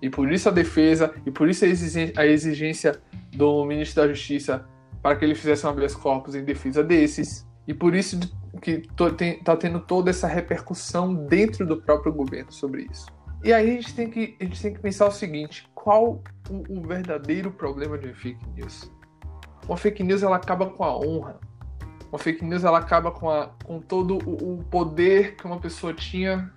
E 0.00 0.08
por 0.08 0.30
isso 0.30 0.48
a 0.48 0.52
defesa, 0.52 1.12
e 1.24 1.30
por 1.30 1.48
isso 1.48 1.64
a 1.64 2.26
exigência 2.26 3.00
do 3.32 3.64
ministro 3.64 4.02
da 4.02 4.08
Justiça 4.08 4.64
para 5.02 5.16
que 5.16 5.24
ele 5.24 5.34
fizesse 5.34 5.66
um 5.66 5.70
habeas 5.70 5.94
corpus 5.94 6.34
em 6.34 6.44
defesa 6.44 6.82
desses. 6.82 7.46
E 7.66 7.74
por 7.74 7.94
isso 7.94 8.18
que 8.62 8.82
está 8.90 9.56
tendo 9.56 9.80
toda 9.80 10.10
essa 10.10 10.26
repercussão 10.26 11.14
dentro 11.14 11.66
do 11.66 11.76
próprio 11.76 12.12
governo 12.12 12.52
sobre 12.52 12.86
isso. 12.90 13.06
E 13.42 13.52
aí 13.52 13.70
a 13.70 13.80
gente 13.80 13.94
tem 13.94 14.10
que, 14.10 14.36
a 14.40 14.44
gente 14.44 14.62
tem 14.62 14.74
que 14.74 14.80
pensar 14.80 15.06
o 15.06 15.10
seguinte: 15.10 15.68
qual 15.74 16.22
o, 16.48 16.78
o 16.78 16.82
verdadeiro 16.82 17.50
problema 17.50 17.98
de 17.98 18.12
fake 18.14 18.44
news? 18.54 18.90
Uma 19.68 19.76
fake 19.76 20.02
news 20.02 20.22
ela 20.22 20.36
acaba 20.36 20.66
com 20.66 20.84
a 20.84 20.96
honra. 20.96 21.38
Uma 22.10 22.18
fake 22.18 22.44
news 22.44 22.64
ela 22.64 22.78
acaba 22.78 23.10
com, 23.10 23.28
a, 23.28 23.48
com 23.64 23.80
todo 23.80 24.18
o, 24.24 24.54
o 24.54 24.64
poder 24.64 25.36
que 25.36 25.44
uma 25.44 25.58
pessoa 25.58 25.92
tinha 25.92 26.52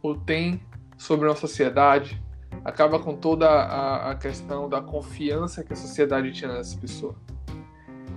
ou 0.00 0.16
tem 0.16 0.62
sobre 0.96 1.28
uma 1.28 1.36
sociedade. 1.36 2.22
Acaba 2.64 2.98
com 3.00 3.16
toda 3.16 3.48
a, 3.48 4.12
a 4.12 4.14
questão 4.14 4.68
da 4.68 4.80
confiança 4.80 5.64
que 5.64 5.72
a 5.72 5.76
sociedade 5.76 6.32
tinha 6.32 6.52
nessa 6.52 6.78
pessoa. 6.78 7.16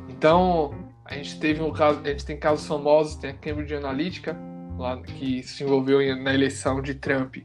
Então, 0.08 0.74
a 1.06 1.14
gente 1.14 1.40
teve 1.40 1.62
um 1.62 1.72
caso, 1.72 2.02
a 2.04 2.10
gente 2.10 2.26
tem 2.26 2.38
casos 2.38 2.68
famosos, 2.68 3.16
tem 3.16 3.30
a 3.30 3.34
Cambridge 3.34 3.76
Analytica, 3.76 4.36
lá 4.78 5.00
que 5.02 5.44
se 5.44 5.64
envolveu 5.64 6.00
na 6.18 6.34
eleição 6.34 6.82
de 6.82 6.96
Trump 6.96 7.38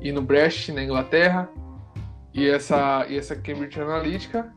e 0.00 0.12
no 0.12 0.20
Brexit 0.20 0.72
na 0.72 0.84
Inglaterra. 0.84 1.48
E 2.34 2.46
essa 2.46 3.06
e 3.08 3.16
essa 3.16 3.34
Cambridge 3.34 3.80
Analytica, 3.80 4.52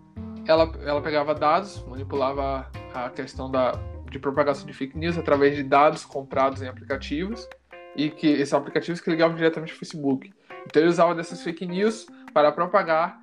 ela 0.46 0.70
ela 0.86 1.02
pegava 1.02 1.34
dados, 1.34 1.84
manipulava 1.88 2.70
a 2.94 3.10
questão 3.10 3.50
da 3.50 3.80
de 4.12 4.20
propagação 4.20 4.66
de 4.66 4.74
fake 4.74 4.98
news 4.98 5.18
através 5.18 5.56
de 5.56 5.64
dados 5.64 6.04
comprados 6.04 6.62
em 6.62 6.68
aplicativos 6.68 7.48
e 7.96 8.10
que 8.10 8.28
esses 8.28 8.54
aplicativos 8.54 9.00
que 9.00 9.10
ligavam 9.10 9.38
diretamente 9.38 9.72
ao 9.72 9.78
Facebook. 9.78 10.34
Então 10.66 10.82
ele 10.82 10.90
usava 10.90 11.16
dessas 11.16 11.42
fake 11.42 11.66
news 11.66 12.08
para 12.34 12.52
propagar 12.52 13.22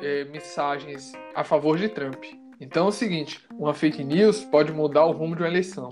é, 0.00 0.24
mensagens 0.26 1.12
a 1.34 1.42
favor 1.42 1.76
de 1.76 1.88
Trump. 1.88 2.22
Então 2.60 2.86
é 2.86 2.88
o 2.88 2.92
seguinte, 2.92 3.46
uma 3.52 3.74
fake 3.74 4.02
news 4.02 4.44
pode 4.44 4.72
mudar 4.72 5.04
o 5.04 5.12
rumo 5.12 5.36
de 5.36 5.42
uma 5.42 5.48
eleição. 5.48 5.90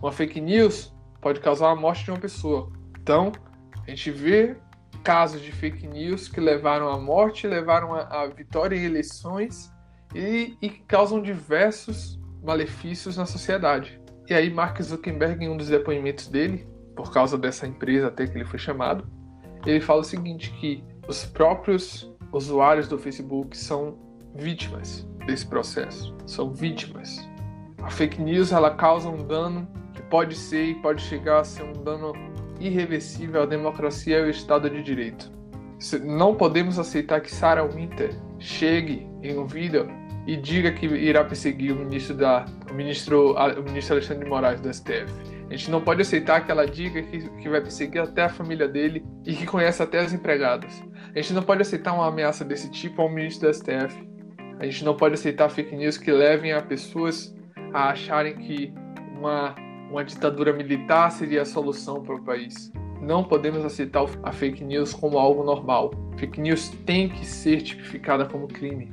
Uma 0.00 0.12
fake 0.12 0.40
news 0.40 0.92
pode 1.20 1.40
causar 1.40 1.70
a 1.70 1.76
morte 1.76 2.04
de 2.04 2.10
uma 2.10 2.20
pessoa. 2.20 2.70
Então, 3.00 3.32
a 3.84 3.90
gente 3.90 4.10
vê 4.10 4.56
casos 5.02 5.40
de 5.40 5.50
fake 5.50 5.86
news 5.86 6.28
que 6.28 6.40
levaram 6.40 6.88
à 6.88 6.98
morte, 6.98 7.46
levaram 7.46 7.94
à 7.94 8.26
vitória 8.26 8.76
em 8.76 8.84
eleições 8.84 9.72
e, 10.14 10.56
e 10.62 10.70
causam 10.70 11.20
diversos 11.20 12.20
malefícios 12.42 13.16
na 13.16 13.26
sociedade. 13.26 14.00
E 14.28 14.34
aí 14.34 14.50
Mark 14.50 14.80
Zuckerberg, 14.80 15.44
em 15.44 15.48
um 15.48 15.56
dos 15.56 15.68
depoimentos 15.68 16.28
dele, 16.28 16.66
por 16.94 17.12
causa 17.12 17.36
dessa 17.36 17.66
empresa 17.66 18.08
até 18.08 18.26
que 18.26 18.36
ele 18.36 18.44
foi 18.44 18.58
chamado, 18.58 19.06
ele 19.66 19.80
fala 19.80 20.00
o 20.00 20.04
seguinte, 20.04 20.52
que 20.60 20.84
os 21.08 21.24
próprios 21.24 22.12
usuários 22.32 22.88
do 22.88 22.98
Facebook 22.98 23.56
são 23.56 23.98
vítimas 24.34 25.06
desse 25.26 25.46
processo. 25.46 26.14
São 26.26 26.52
vítimas. 26.52 27.28
A 27.82 27.90
fake 27.90 28.20
news 28.20 28.52
ela 28.52 28.70
causa 28.70 29.08
um 29.08 29.26
dano 29.26 29.68
que 29.94 30.02
pode 30.02 30.34
ser 30.34 30.64
e 30.64 30.74
pode 30.76 31.02
chegar 31.02 31.40
a 31.40 31.44
ser 31.44 31.64
um 31.64 31.72
dano 31.72 32.12
irreversível 32.60 33.42
à 33.42 33.46
democracia 33.46 34.18
e 34.18 34.22
ao 34.22 34.28
Estado 34.28 34.70
de 34.70 34.82
Direito. 34.82 35.30
Não 36.04 36.34
podemos 36.34 36.78
aceitar 36.78 37.20
que 37.20 37.30
Sarah 37.30 37.64
Winter 37.64 38.14
chegue 38.38 39.06
em 39.22 39.36
um 39.36 39.46
vídeo 39.46 39.88
e 40.26 40.36
diga 40.36 40.70
que 40.70 40.86
irá 40.86 41.24
perseguir 41.24 41.72
o 41.72 41.76
ministro 41.76 42.16
da 42.16 42.44
o 42.70 42.74
ministro 42.74 43.34
o 43.34 43.62
ministro 43.62 43.94
Alexandre 43.94 44.24
de 44.24 44.30
Moraes 44.30 44.60
do 44.60 44.72
STF. 44.72 45.12
A 45.50 45.56
gente 45.56 45.70
não 45.70 45.80
pode 45.80 46.00
aceitar 46.00 46.44
que 46.44 46.50
ela 46.50 46.66
diga 46.66 47.02
que, 47.02 47.28
que 47.28 47.48
vai 47.48 47.60
perseguir 47.60 48.00
até 48.00 48.22
a 48.22 48.28
família 48.28 48.68
dele 48.68 49.04
e 49.26 49.34
que 49.34 49.44
conhece 49.44 49.82
até 49.82 49.98
as 49.98 50.12
empregadas. 50.12 50.82
A 51.14 51.20
gente 51.20 51.34
não 51.34 51.42
pode 51.42 51.60
aceitar 51.60 51.92
uma 51.92 52.06
ameaça 52.06 52.44
desse 52.44 52.70
tipo 52.70 53.02
ao 53.02 53.10
ministro 53.10 53.48
do 53.48 53.54
STF. 53.54 54.11
A 54.62 54.64
gente 54.64 54.84
não 54.84 54.94
pode 54.96 55.14
aceitar 55.14 55.48
fake 55.48 55.74
news 55.74 55.98
que 55.98 56.12
levem 56.12 56.52
a 56.52 56.62
pessoas 56.62 57.34
a 57.74 57.90
acharem 57.90 58.36
que 58.36 58.72
uma, 59.18 59.56
uma 59.90 60.04
ditadura 60.04 60.52
militar 60.52 61.10
seria 61.10 61.42
a 61.42 61.44
solução 61.44 62.00
para 62.00 62.14
o 62.14 62.22
país. 62.22 62.72
Não 63.00 63.24
podemos 63.24 63.64
aceitar 63.64 64.04
a 64.22 64.30
fake 64.30 64.62
news 64.62 64.94
como 64.94 65.18
algo 65.18 65.42
normal. 65.42 65.90
Fake 66.16 66.40
news 66.40 66.68
tem 66.86 67.08
que 67.08 67.26
ser 67.26 67.60
tipificada 67.62 68.24
como 68.24 68.46
crime. 68.46 68.92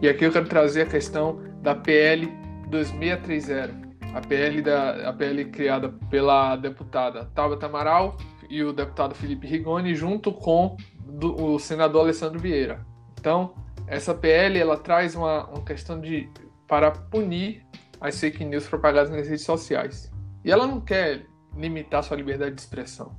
E 0.00 0.08
aqui 0.08 0.24
eu 0.24 0.30
quero 0.30 0.46
trazer 0.46 0.82
a 0.82 0.86
questão 0.86 1.40
da 1.62 1.74
PL 1.74 2.32
2630, 2.70 3.88
a 4.14 4.20
PL, 4.20 4.62
da, 4.62 5.08
a 5.08 5.12
PL 5.12 5.46
criada 5.46 5.88
pela 6.08 6.54
deputada 6.54 7.24
Tabata 7.34 7.66
Amaral 7.66 8.16
e 8.48 8.62
o 8.62 8.72
deputado 8.72 9.16
Felipe 9.16 9.48
Rigoni, 9.48 9.96
junto 9.96 10.30
com 10.30 10.76
do, 11.00 11.54
o 11.54 11.58
senador 11.58 12.02
Alessandro 12.02 12.38
Vieira. 12.38 12.86
Então, 13.18 13.52
essa 13.88 14.14
PL 14.14 14.58
ela 14.58 14.76
traz 14.76 15.14
uma, 15.14 15.46
uma 15.46 15.64
questão 15.64 16.00
de 16.00 16.28
para 16.66 16.90
punir 16.90 17.64
as 18.00 18.20
fake 18.20 18.44
news 18.44 18.66
propagadas 18.66 19.10
nas 19.10 19.26
redes 19.26 19.44
sociais. 19.44 20.12
E 20.44 20.50
ela 20.50 20.66
não 20.66 20.80
quer 20.80 21.26
limitar 21.56 22.02
sua 22.02 22.16
liberdade 22.16 22.54
de 22.54 22.60
expressão, 22.60 23.16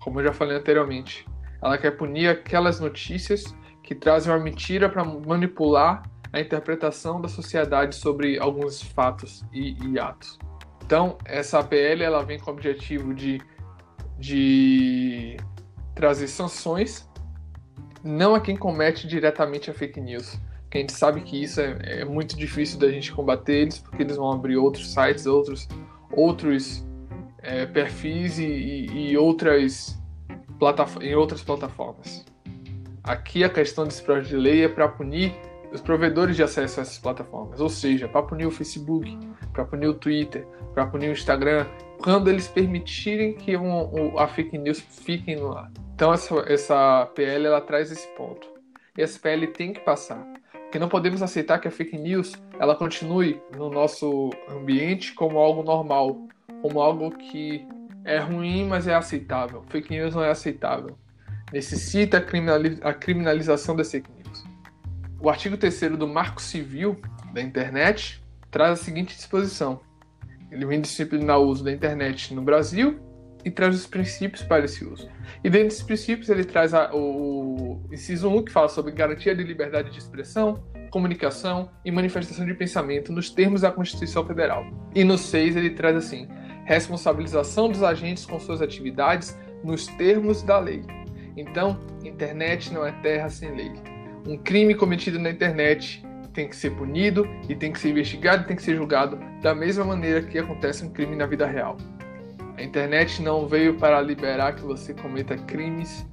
como 0.00 0.20
eu 0.20 0.24
já 0.26 0.32
falei 0.32 0.56
anteriormente. 0.56 1.26
Ela 1.62 1.76
quer 1.76 1.92
punir 1.92 2.28
aquelas 2.28 2.80
notícias 2.80 3.54
que 3.82 3.94
trazem 3.94 4.32
uma 4.32 4.38
mentira 4.38 4.88
para 4.88 5.04
manipular 5.04 6.02
a 6.32 6.40
interpretação 6.40 7.20
da 7.20 7.28
sociedade 7.28 7.94
sobre 7.96 8.38
alguns 8.38 8.82
fatos 8.82 9.44
e, 9.52 9.76
e, 9.84 9.98
atos. 9.98 10.38
Então, 10.84 11.18
essa 11.24 11.62
PL 11.62 12.02
ela 12.02 12.24
vem 12.24 12.38
com 12.38 12.50
o 12.50 12.54
objetivo 12.54 13.12
de, 13.12 13.40
de 14.18 15.36
trazer 15.94 16.28
sanções 16.28 17.08
não 18.06 18.34
a 18.34 18.40
quem 18.40 18.56
comete 18.56 19.06
diretamente 19.06 19.70
a 19.70 19.74
fake 19.74 20.00
news. 20.00 20.38
Que 20.70 20.78
a 20.78 20.80
gente 20.80 20.92
sabe 20.92 21.20
que 21.20 21.42
isso 21.42 21.60
é, 21.60 22.00
é 22.00 22.04
muito 22.04 22.36
difícil 22.36 22.78
da 22.78 22.90
gente 22.90 23.12
combater 23.12 23.54
eles, 23.54 23.78
porque 23.78 24.02
eles 24.02 24.16
vão 24.16 24.32
abrir 24.32 24.56
outros 24.56 24.92
sites, 24.92 25.26
outros, 25.26 25.68
outros 26.10 26.84
é, 27.42 27.66
perfis 27.66 28.38
e, 28.38 28.44
e, 28.44 29.10
e 29.10 29.16
outras 29.16 29.98
em 31.02 31.14
outras 31.14 31.42
plataformas. 31.42 32.24
Aqui 33.04 33.44
a 33.44 33.48
questão 33.48 33.84
desse 33.84 34.02
projeto 34.02 34.28
de 34.28 34.36
lei 34.36 34.64
é 34.64 34.68
para 34.68 34.88
punir 34.88 35.34
os 35.72 35.80
provedores 35.80 36.34
de 36.34 36.42
acesso 36.42 36.80
a 36.80 36.82
essas 36.82 36.98
plataformas, 36.98 37.60
ou 37.60 37.68
seja, 37.68 38.08
para 38.08 38.22
punir 38.22 38.46
o 38.46 38.50
Facebook, 38.50 39.16
para 39.52 39.64
punir 39.64 39.88
o 39.88 39.94
Twitter, 39.94 40.46
para 40.72 40.86
punir 40.86 41.10
o 41.10 41.12
Instagram, 41.12 41.66
quando 42.02 42.28
eles 42.28 42.48
permitirem 42.48 43.34
que 43.34 43.56
um, 43.56 43.94
um, 43.94 44.18
a 44.18 44.26
fake 44.26 44.56
news 44.56 44.80
fiquem 44.80 45.36
no 45.36 45.52
ar. 45.52 45.70
Então 45.96 46.12
essa, 46.12 46.34
essa 46.46 47.06
PL 47.14 47.46
ela 47.46 47.60
traz 47.62 47.90
esse 47.90 48.06
ponto. 48.08 48.46
E 48.98 49.02
essa 49.02 49.18
PL 49.18 49.46
tem 49.46 49.72
que 49.72 49.80
passar. 49.80 50.22
Porque 50.52 50.78
não 50.78 50.90
podemos 50.90 51.22
aceitar 51.22 51.58
que 51.58 51.66
a 51.66 51.70
fake 51.70 51.96
news 51.96 52.34
ela 52.60 52.76
continue 52.76 53.40
no 53.56 53.70
nosso 53.70 54.28
ambiente 54.46 55.14
como 55.14 55.38
algo 55.38 55.62
normal, 55.62 56.28
como 56.60 56.82
algo 56.82 57.10
que 57.12 57.66
é 58.04 58.18
ruim, 58.18 58.66
mas 58.66 58.86
é 58.86 58.94
aceitável. 58.94 59.64
Fake 59.70 59.90
news 59.90 60.14
não 60.14 60.22
é 60.22 60.30
aceitável. 60.30 60.98
necessita 61.50 62.22
a 62.82 62.92
criminalização 62.92 63.74
das 63.74 63.90
fake 63.90 64.10
news. 64.12 64.44
O 65.18 65.30
artigo 65.30 65.56
3 65.56 65.96
do 65.96 66.06
Marco 66.06 66.42
Civil 66.42 67.00
da 67.32 67.40
Internet 67.40 68.22
traz 68.50 68.78
a 68.78 68.84
seguinte 68.84 69.16
disposição: 69.16 69.80
ele 70.50 70.66
vem 70.66 70.78
disciplinar 70.78 71.38
o 71.38 71.46
uso 71.46 71.64
da 71.64 71.72
internet 71.72 72.34
no 72.34 72.42
Brasil 72.42 73.00
e 73.46 73.50
traz 73.50 73.76
os 73.76 73.86
princípios 73.86 74.42
para 74.42 74.64
esse 74.64 74.84
uso. 74.84 75.08
E 75.44 75.48
dentro 75.48 75.68
desses 75.68 75.82
princípios 75.84 76.28
ele 76.28 76.44
traz 76.44 76.74
a, 76.74 76.92
o, 76.92 77.84
o 77.88 77.94
inciso 77.94 78.28
1 78.28 78.42
que 78.42 78.50
fala 78.50 78.68
sobre 78.68 78.90
garantia 78.90 79.36
de 79.36 79.44
liberdade 79.44 79.88
de 79.92 79.98
expressão, 79.98 80.64
comunicação 80.90 81.70
e 81.84 81.92
manifestação 81.92 82.44
de 82.44 82.54
pensamento 82.54 83.12
nos 83.12 83.30
termos 83.30 83.60
da 83.60 83.70
Constituição 83.70 84.26
Federal. 84.26 84.66
E 84.92 85.04
no 85.04 85.16
6 85.16 85.54
ele 85.54 85.70
traz 85.70 85.96
assim: 85.96 86.26
responsabilização 86.64 87.70
dos 87.70 87.84
agentes 87.84 88.26
com 88.26 88.40
suas 88.40 88.60
atividades 88.60 89.38
nos 89.62 89.86
termos 89.86 90.42
da 90.42 90.58
lei. 90.58 90.82
Então, 91.36 91.78
internet 92.04 92.74
não 92.74 92.84
é 92.84 92.90
terra 93.00 93.28
sem 93.28 93.54
lei. 93.54 93.72
Um 94.26 94.36
crime 94.36 94.74
cometido 94.74 95.20
na 95.20 95.30
internet 95.30 96.04
tem 96.32 96.48
que 96.48 96.56
ser 96.56 96.70
punido 96.70 97.24
e 97.48 97.54
tem 97.54 97.72
que 97.72 97.78
ser 97.78 97.90
investigado 97.90 98.42
e 98.42 98.46
tem 98.46 98.56
que 98.56 98.62
ser 98.62 98.74
julgado 98.74 99.20
da 99.40 99.54
mesma 99.54 99.84
maneira 99.84 100.20
que 100.20 100.36
acontece 100.36 100.84
um 100.84 100.90
crime 100.90 101.14
na 101.14 101.26
vida 101.26 101.46
real. 101.46 101.76
A 102.56 102.62
internet 102.62 103.20
não 103.20 103.46
veio 103.46 103.76
para 103.76 104.00
liberar 104.00 104.54
que 104.54 104.62
você 104.62 104.94
cometa 104.94 105.36
crimes 105.36 106.06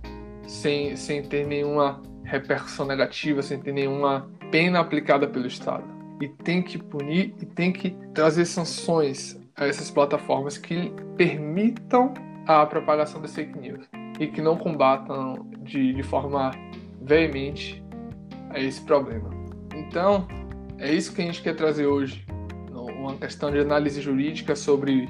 sem, 0.45 0.93
sem 0.97 1.23
ter 1.23 1.47
nenhuma 1.47 2.01
repercussão 2.25 2.85
negativa, 2.85 3.41
sem 3.41 3.59
ter 3.59 3.71
nenhuma 3.71 4.29
pena 4.51 4.81
aplicada 4.81 5.25
pelo 5.25 5.47
Estado. 5.47 5.85
E 6.21 6.27
tem 6.27 6.61
que 6.61 6.77
punir 6.77 7.33
e 7.41 7.45
tem 7.45 7.71
que 7.71 7.91
trazer 8.13 8.45
sanções 8.45 9.39
a 9.55 9.67
essas 9.67 9.89
plataformas 9.89 10.57
que 10.57 10.93
permitam 11.15 12.13
a 12.45 12.65
propagação 12.65 13.21
das 13.21 13.33
fake 13.33 13.57
news 13.57 13.87
e 14.19 14.27
que 14.27 14.41
não 14.41 14.57
combatam 14.57 15.49
de, 15.59 15.93
de 15.93 16.03
forma 16.03 16.51
veemente 17.01 17.81
esse 18.53 18.81
problema. 18.81 19.29
Então, 19.73 20.27
é 20.77 20.93
isso 20.93 21.13
que 21.15 21.21
a 21.21 21.25
gente 21.25 21.41
quer 21.41 21.55
trazer 21.55 21.85
hoje, 21.85 22.25
uma 22.73 23.15
questão 23.15 23.49
de 23.49 23.59
análise 23.59 24.01
jurídica 24.01 24.55
sobre 24.55 25.07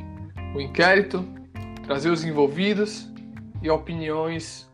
o 0.53 0.61
inquérito, 0.61 1.25
trazer 1.85 2.09
os 2.09 2.23
envolvidos 2.23 3.11
e 3.61 3.69
opiniões 3.69 4.69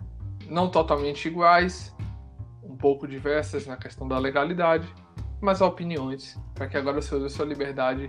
não 0.49 0.69
totalmente 0.69 1.27
iguais, 1.27 1.95
um 2.63 2.75
pouco 2.75 3.07
diversas 3.07 3.65
na 3.65 3.77
questão 3.77 4.07
da 4.07 4.17
legalidade, 4.17 4.87
mas 5.41 5.61
opiniões 5.61 6.37
para 6.53 6.67
que 6.67 6.77
agora 6.77 7.01
você 7.01 7.15
use 7.15 7.25
a 7.25 7.29
sua 7.29 7.45
liberdade 7.45 8.07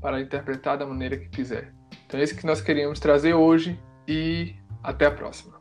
para 0.00 0.20
interpretar 0.20 0.78
da 0.78 0.86
maneira 0.86 1.16
que 1.16 1.28
quiser. 1.28 1.74
Então 2.06 2.20
é 2.20 2.22
isso 2.22 2.36
que 2.36 2.46
nós 2.46 2.60
queríamos 2.60 3.00
trazer 3.00 3.34
hoje 3.34 3.78
e 4.06 4.54
até 4.82 5.06
a 5.06 5.10
próxima. 5.10 5.57